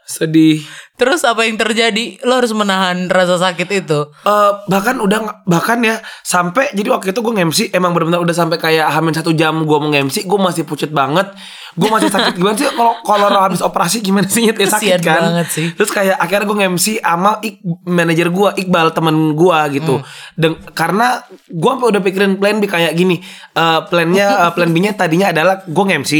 Sedih. 0.06 0.62
Terus 0.96 1.20
apa 1.28 1.44
yang 1.44 1.60
terjadi? 1.60 2.16
Lo 2.24 2.40
harus 2.40 2.56
menahan 2.56 3.12
rasa 3.12 3.36
sakit 3.36 3.68
itu. 3.84 4.00
Eh, 4.24 4.50
bahkan 4.66 4.96
udah 4.96 5.44
bahkan 5.44 5.78
ya 5.84 6.00
sampai 6.24 6.72
jadi 6.72 6.88
waktu 6.88 7.12
itu 7.12 7.20
gue 7.20 7.32
nge-MC 7.36 7.60
emang 7.76 7.92
benar-benar 7.92 8.24
udah 8.24 8.36
sampai 8.36 8.56
kayak 8.56 8.88
hamin 8.88 9.12
satu 9.12 9.36
jam 9.36 9.68
gue 9.68 9.76
mau 9.76 9.92
nge-MC 9.92 10.24
gue 10.24 10.38
masih 10.40 10.64
pucet 10.64 10.90
banget 10.90 11.28
gue 11.76 11.88
masih 11.88 12.08
sakit 12.08 12.34
gimana 12.34 12.54
sih 12.54 12.66
kalau 12.68 12.96
kalau 13.00 13.26
lo 13.28 13.38
habis 13.38 13.60
operasi 13.60 14.00
gimana 14.00 14.24
sih 14.26 14.44
ya 14.44 14.56
sakit 14.56 14.98
kan 14.98 15.20
banget 15.22 15.46
sih. 15.48 15.66
terus 15.72 15.88
kayak 15.88 16.16
akhirnya 16.16 16.44
gue 16.44 16.56
nge-MC 16.58 16.86
sama 16.98 17.36
ik, 17.40 17.54
manajer 17.84 18.28
gue 18.28 18.48
Iqbal 18.58 18.90
temen 18.90 19.14
gue 19.32 19.58
gitu 19.74 19.94
Hmm. 19.96 20.04
dan 20.34 20.50
karena 20.72 21.20
gue 21.46 21.70
sampai 21.70 21.88
udah 21.88 22.00
pikirin 22.00 22.32
plan 22.34 22.56
B 22.56 22.66
kayak 22.66 22.92
gini 22.92 23.20
Eh, 23.52 23.80
plannya 23.88 24.26
eh, 24.42 24.52
plan 24.52 24.68
B-nya 24.68 24.92
tadinya 24.92 25.32
adalah 25.32 25.64
gue 25.64 25.84
nge-MC 25.86 26.12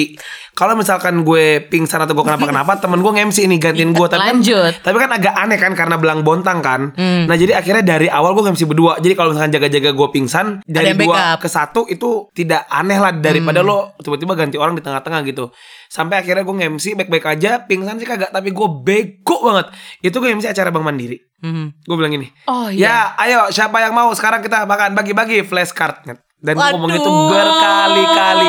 kalau 0.53 0.73
misalkan 0.73 1.21
gue 1.21 1.61
pingsan 1.63 2.01
atau 2.01 2.17
gue 2.17 2.25
kenapa-kenapa 2.25 2.77
temen 2.83 2.97
gue 2.99 3.13
nge-MC 3.13 3.45
ini 3.45 3.57
gantiin 3.57 3.93
gue 3.93 4.09
tapi 4.09 4.25
kan 4.25 4.41
tapi 4.81 4.97
kan 4.97 5.11
agak 5.13 5.35
aneh 5.37 5.59
kan 5.59 5.73
karena 5.73 5.97
belang 5.97 6.25
bontang 6.25 6.59
kan. 6.59 6.97
Hmm. 6.97 7.25
Nah 7.25 7.37
jadi 7.37 7.53
akhirnya 7.55 7.85
dari 7.85 8.09
awal 8.09 8.33
gue 8.33 8.41
nge-MC 8.43 8.65
berdua. 8.65 8.97
Jadi 8.97 9.13
kalau 9.13 9.31
misalkan 9.31 9.53
jaga-jaga 9.53 9.93
gue 9.93 10.09
pingsan 10.11 10.65
dari 10.65 10.97
dua 10.97 11.37
ke 11.37 11.45
satu 11.47 11.85
itu 11.87 12.33
tidak 12.33 12.65
aneh 12.67 12.97
lah 12.97 13.13
daripada 13.13 13.61
Hmm. 13.61 13.69
lo 13.69 13.77
tiba-tiba 13.99 14.33
ganti 14.33 14.57
orang 14.57 14.73
di 14.73 14.81
tengah-tengah 14.81 15.21
gitu. 15.23 15.46
Sampai 15.87 16.21
akhirnya 16.21 16.43
gue 16.43 16.57
nge-MC 16.57 16.95
baik-baik 16.95 17.27
aja, 17.27 17.63
pingsan 17.63 17.97
sih 17.97 18.07
kagak, 18.07 18.31
tapi 18.31 18.51
gue 18.51 18.69
bego 18.81 19.37
banget. 19.43 19.71
Itu 20.01 20.19
gue 20.19 20.31
MC 20.31 20.47
acara 20.47 20.71
Bank 20.71 20.85
Mandiri. 20.85 21.19
Mhm. 21.43 21.85
Gue 21.85 21.97
bilang 21.97 22.13
gini. 22.13 22.29
Oh 22.47 22.67
Ya, 22.69 23.13
ayo 23.17 23.51
siapa 23.51 23.79
yang 23.79 23.93
mau 23.93 24.09
sekarang 24.13 24.41
kita 24.41 24.65
makan 24.65 24.95
bagi-bagi 24.95 25.43
flashcard. 25.43 26.07
Dan 26.37 26.53
gue 26.53 26.69
ngomong 26.73 26.93
itu 26.93 27.11
berkali-kali. 27.11 28.49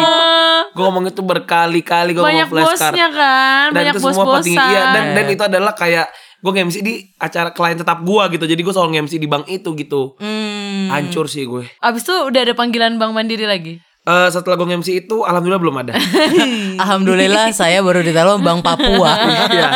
Gue 0.71 0.83
ngomong 0.83 1.05
itu 1.09 1.21
berkali-kali 1.21 2.11
gue 2.13 2.21
ngomong 2.21 2.51
flashcard 2.51 2.93
bosnya 2.93 3.09
kan, 3.09 3.67
dan 3.73 3.81
banyak 3.81 3.93
itu 3.97 4.01
semua 4.03 4.25
petinggi 4.37 4.61
iya 4.61 4.83
dan 4.93 5.03
dan 5.17 5.25
itu 5.25 5.41
adalah 5.41 5.73
kayak 5.73 6.05
gue 6.37 6.51
nge-MC 6.53 6.75
di 6.85 6.93
acara 7.17 7.49
klien 7.49 7.73
tetap 7.73 8.05
gue 8.05 8.23
gitu 8.37 8.45
jadi 8.45 8.61
gue 8.61 8.69
selalu 8.69 8.89
nge-MC 8.93 9.13
di 9.17 9.25
bank 9.25 9.49
itu 9.49 9.73
gitu 9.73 10.13
Hmm. 10.21 10.93
hancur 10.93 11.25
sih 11.25 11.49
gue 11.49 11.65
Abis 11.81 12.05
itu 12.05 12.13
udah 12.13 12.41
ada 12.45 12.53
panggilan 12.53 13.01
Bank 13.01 13.09
Mandiri 13.09 13.49
lagi. 13.49 13.81
Eh, 14.07 14.29
setelah 14.29 14.55
gue 14.55 14.63
nge-MC 14.65 14.89
itu 15.01 15.17
alhamdulillah 15.21 15.59
belum 15.59 15.75
ada 15.79 15.93
Alhamdulillah 16.83 17.51
saya 17.51 17.79
baru 17.79 17.99
ditaruh 17.99 18.39
Bank 18.39 18.61
Papua. 18.61 19.11
Iya 19.49 19.69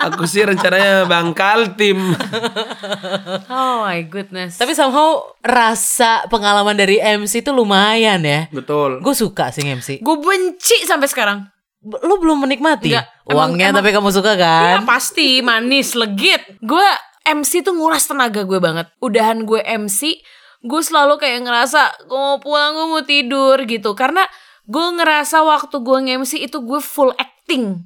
aku 0.00 0.22
sih 0.24 0.42
rencananya 0.42 1.02
bang 1.04 1.30
Kaltim 1.30 1.98
Oh 3.48 3.82
my 3.82 4.02
goodness. 4.04 4.54
Tapi 4.56 4.72
somehow 4.72 5.22
rasa 5.40 6.26
pengalaman 6.26 6.74
dari 6.74 6.98
MC 6.98 7.40
itu 7.40 7.50
lumayan 7.50 8.18
ya. 8.20 8.46
betul 8.50 8.98
Gue 8.98 9.14
suka 9.14 9.50
sih 9.50 9.62
MC. 9.64 9.98
gue 9.98 10.16
benci 10.16 10.82
sampai 10.82 11.06
sekarang. 11.06 11.38
B- 11.80 11.98
Lu 12.00 12.18
belum 12.18 12.38
menikmati 12.40 12.90
Enggak, 12.92 13.06
emang- 13.24 13.50
uangnya 13.50 13.66
emang- 13.68 13.78
tapi 13.78 13.90
kamu 13.90 14.08
suka 14.10 14.32
kan? 14.36 14.72
Ya 14.72 14.82
pasti 14.84 15.38
manis, 15.40 15.94
legit. 15.94 16.38
Gue 16.60 16.86
MC 17.24 17.62
tuh 17.62 17.72
nguras 17.72 18.02
tenaga 18.04 18.42
gue 18.42 18.58
banget. 18.58 18.86
Udahan 18.98 19.42
gue 19.42 19.58
MC, 19.58 20.22
gue 20.62 20.82
selalu 20.82 21.18
kayak 21.18 21.42
ngerasa 21.42 22.06
gue 22.06 22.18
mau 22.18 22.38
pulang, 22.38 22.72
gue 22.72 22.86
mau 22.88 23.02
tidur 23.02 23.56
gitu. 23.66 23.92
Karena 23.92 24.22
gue 24.64 24.86
ngerasa 24.94 25.42
waktu 25.42 25.76
gue 25.76 25.98
nge-MC 26.06 26.32
itu 26.40 26.58
gue 26.62 26.80
full 26.80 27.10
acting. 27.14 27.82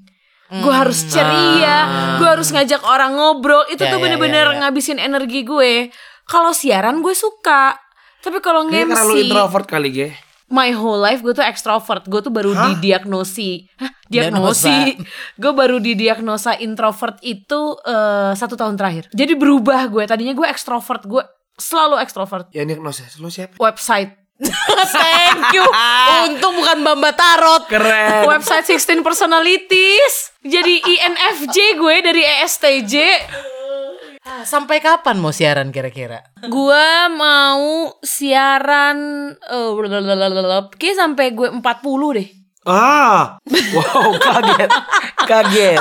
Gue 0.46 0.70
Hmm. 0.70 0.80
harus 0.86 1.02
ceria, 1.10 1.76
gue 2.22 2.28
harus 2.28 2.54
ngajak 2.54 2.84
orang 2.86 3.18
ngobrol. 3.18 3.66
Itu 3.66 3.82
Ya, 3.82 3.90
tuh 3.90 3.98
ya, 3.98 4.02
bener-bener 4.06 4.46
ya, 4.46 4.52
ya. 4.54 4.58
ngabisin 4.62 5.02
energi 5.02 5.42
gue. 5.42 5.90
Kalau 6.22 6.54
siaran 6.54 7.02
gue 7.02 7.16
suka. 7.16 7.74
Tapi 8.22 8.38
kalau 8.38 8.66
karena 8.70 9.02
lu 9.02 9.14
nge-MC, 9.16 9.26
introvert 9.26 9.66
kali 9.66 9.90
ge 9.90 10.08
my 10.46 10.70
whole 10.70 11.02
life 11.02 11.22
gue 11.22 11.34
tuh 11.34 11.42
extrovert. 11.42 12.06
Gue 12.06 12.22
tuh 12.22 12.30
baru 12.30 12.54
didiagnosi. 12.54 13.66
Hah? 13.82 13.90
Diagnosa. 14.06 14.70
Diagnosi. 14.70 15.02
gue 15.42 15.52
baru 15.52 15.76
didiagnosa 15.82 16.54
introvert 16.62 17.18
itu 17.26 17.74
eh, 17.82 18.32
satu 18.38 18.54
tahun 18.54 18.78
terakhir. 18.78 19.10
Jadi 19.10 19.34
berubah 19.34 19.90
gue. 19.90 20.06
Tadinya 20.06 20.30
gue 20.30 20.46
extrovert. 20.46 21.02
Gue 21.02 21.26
selalu 21.56 21.96
extrovert. 21.98 22.46
ya 22.50 22.62
diagnosis 22.62 23.16
lu 23.16 23.28
siapa 23.28 23.56
Website. 23.56 24.12
Thank 24.92 25.56
you. 25.56 25.64
Untung 26.28 26.60
bukan 26.60 26.84
Bamba 26.84 27.12
Tarot. 27.12 27.64
keren 27.66 28.28
Website 28.28 28.68
16 28.68 29.00
personalities. 29.00 30.36
Jadi 30.40 30.76
INFJ 30.78 31.56
gue 31.74 31.96
dari 32.04 32.22
ESTJ. 32.22 32.94
Ah, 34.22 34.42
Sampai 34.42 34.82
kapan 34.82 35.16
mau 35.16 35.30
siaran 35.30 35.70
kira-kira? 35.70 36.20
Gua 36.44 37.06
mau 37.08 37.94
siaran 38.02 38.98
eh 39.38 39.70
blablabla, 39.70 40.74
kayak 40.74 40.98
sampai 40.98 41.30
gue 41.30 41.48
40 41.48 41.62
deh. 42.12 42.28
Ah, 42.66 43.38
wow 43.70 44.10
kaget, 44.18 44.70
kaget. 45.22 45.78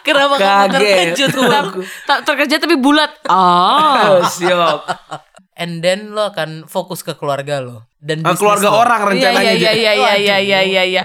Kenapa 0.00 0.34
kamu 0.34 0.48
Kaget. 0.72 0.72
terkejut? 1.12 1.30
Bang? 1.44 1.66
Tak 2.04 2.18
terkerja 2.24 2.56
tapi 2.56 2.74
bulat. 2.74 3.12
Ah. 3.26 4.16
Oh, 4.16 4.24
siap. 4.24 4.80
And 5.54 5.80
then 5.80 6.10
lo 6.10 6.30
akan 6.30 6.64
fokus 6.64 7.00
ke 7.00 7.12
keluarga 7.12 7.60
lo 7.60 7.84
dan 7.98 8.20
Ah, 8.22 8.32
keluarga 8.32 8.68
lo. 8.68 8.76
orang 8.78 9.00
Iya 9.02 9.10
rencananya. 9.28 9.52
iya 9.52 9.52
iya 9.52 9.72
J. 9.72 9.76
iya 9.76 9.92
iya 9.92 10.12
iya 10.16 10.36
iya 10.38 10.60
iya 10.62 10.82
iya. 10.86 11.02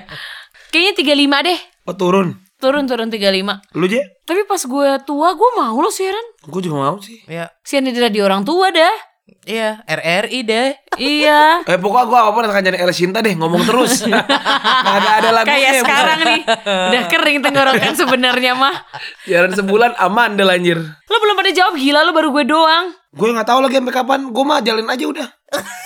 Kayaknya 0.69 0.93
35 0.95 1.45
deh. 1.45 1.59
Oh 1.83 1.95
turun. 1.95 2.27
Turun 2.55 2.85
turun 2.85 3.09
35. 3.09 3.59
Lu 3.73 3.85
Je? 3.85 3.99
Tapi 4.21 4.41
pas 4.45 4.61
gue 4.61 4.89
tua 5.01 5.29
gue 5.33 5.49
mau 5.55 5.75
loh 5.75 5.89
siaran. 5.89 6.23
Gue 6.45 6.61
juga 6.61 6.77
mau 6.79 6.95
sih. 6.97 7.19
Ya, 7.25 7.49
Siaran 7.61 7.89
di 7.89 7.97
radio 7.97 8.23
orang 8.23 8.43
tua 8.43 8.69
dah. 8.69 8.95
Iya 9.47 9.81
RRI 9.87 10.39
deh. 10.45 10.69
Iya. 10.99 11.41
Eh 11.71 11.79
pokoknya 11.79 12.05
gue 12.07 12.19
apa 12.19 12.39
akan 12.51 12.63
jadi 12.67 12.77
El 12.83 12.91
Sinta 12.93 13.19
deh 13.23 13.33
ngomong 13.33 13.63
terus. 13.65 14.03
Gak 14.07 14.95
ada 15.01 15.09
ada 15.21 15.29
lagunya. 15.31 15.55
Kayak 15.55 15.73
sekarang 15.83 16.19
nih. 16.25 16.41
Udah 16.65 17.03
kering 17.09 17.39
tenggorokan 17.41 17.93
sebenarnya 17.95 18.53
mah. 18.53 18.75
Siaran 19.25 19.53
sebulan 19.55 19.97
aman 19.97 20.37
deh 20.37 20.45
anjir. 20.45 20.79
Lo 20.81 21.17
belum 21.17 21.35
pada 21.39 21.51
jawab 21.51 21.73
gila 21.79 22.05
lo 22.05 22.11
baru 22.13 22.29
gue 22.35 22.45
doang. 22.45 22.85
Gue 23.11 23.27
nggak 23.31 23.47
tahu 23.47 23.59
lagi 23.63 23.75
sampai 23.79 23.95
kapan. 23.95 24.19
Gue 24.29 24.43
mah 24.45 24.59
jalin 24.63 24.87
aja 24.87 25.05
udah. 25.07 25.27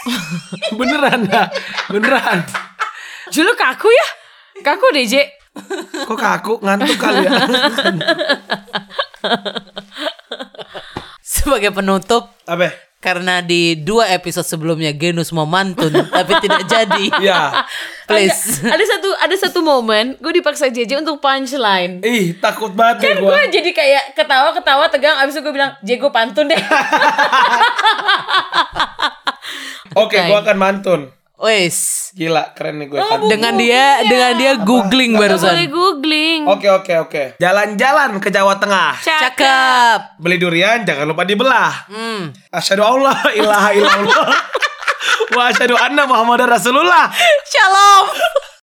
Beneran 0.79 1.19
dah. 1.25 1.47
Beneran. 1.89 2.39
Julu 3.33 3.51
kaku 3.57 3.89
ya? 3.89 4.07
Kaku 4.61 4.85
deh. 4.93 5.05
Kok 6.05 6.19
kaku 6.19 6.53
ngantuk 6.59 6.99
kali 6.99 7.23
ya. 7.23 7.31
Sebagai 11.25 11.71
penutup 11.73 12.29
Apa? 12.45 12.69
Karena 13.05 13.37
di 13.45 13.77
dua 13.77 14.09
episode 14.09 14.49
sebelumnya 14.49 14.89
Genus 14.89 15.29
mau 15.29 15.45
mantun 15.45 15.93
tapi 16.17 16.33
tidak 16.41 16.65
jadi. 16.65 17.05
Ya. 17.21 17.61
Please. 18.09 18.65
Ada 18.65 18.81
satu 18.97 19.09
ada 19.21 19.35
satu 19.37 19.59
momen 19.61 20.17
gue 20.17 20.33
dipaksa 20.41 20.73
JJ 20.73 21.05
untuk 21.05 21.21
punchline. 21.21 22.01
Ih 22.01 22.33
takut 22.41 22.73
banget 22.73 23.05
Kan 23.05 23.21
gue. 23.21 23.29
gue 23.29 23.41
jadi 23.61 23.69
kayak 23.69 24.03
ketawa-ketawa 24.17 24.89
tegang 24.89 25.21
abis 25.21 25.37
itu 25.37 25.45
gue 25.45 25.53
bilang 25.53 25.77
Je 25.85 26.01
gue 26.01 26.09
pantun 26.09 26.49
deh. 26.49 26.57
Oke 30.01 30.17
gue 30.17 30.37
akan 30.41 30.57
mantun. 30.57 31.01
Wes. 31.35 32.09
Gila 32.15 32.55
keren 32.55 32.79
nih 32.79 32.87
gue. 32.87 32.99
Dengan 33.27 33.59
dia 33.59 33.99
dengan 34.07 34.31
dia 34.39 34.51
googling 34.55 35.19
Boleh 35.19 35.35
barusan. 35.35 35.55
googling. 35.67 36.41
Oke 36.47 36.67
oke 36.71 36.93
oke. 37.05 37.23
Jalan-jalan 37.37 38.23
ke 38.23 38.31
Jawa 38.31 38.55
Tengah. 38.55 38.95
Cakep. 39.03 39.99
Beli 40.23 40.39
durian 40.39 40.87
jangan 40.87 41.03
lupa 41.03 41.27
dibelah. 41.27 41.91
Hmm. 41.91 42.31
Asyhadu 42.49 42.83
Allah 42.87 43.19
ilaha 43.35 43.69
illallah. 43.75 44.27
Wa 45.35 45.51
asyhadu 45.51 45.75
anna 45.75 46.07
Muhammadar 46.07 46.47
Rasulullah. 46.47 47.11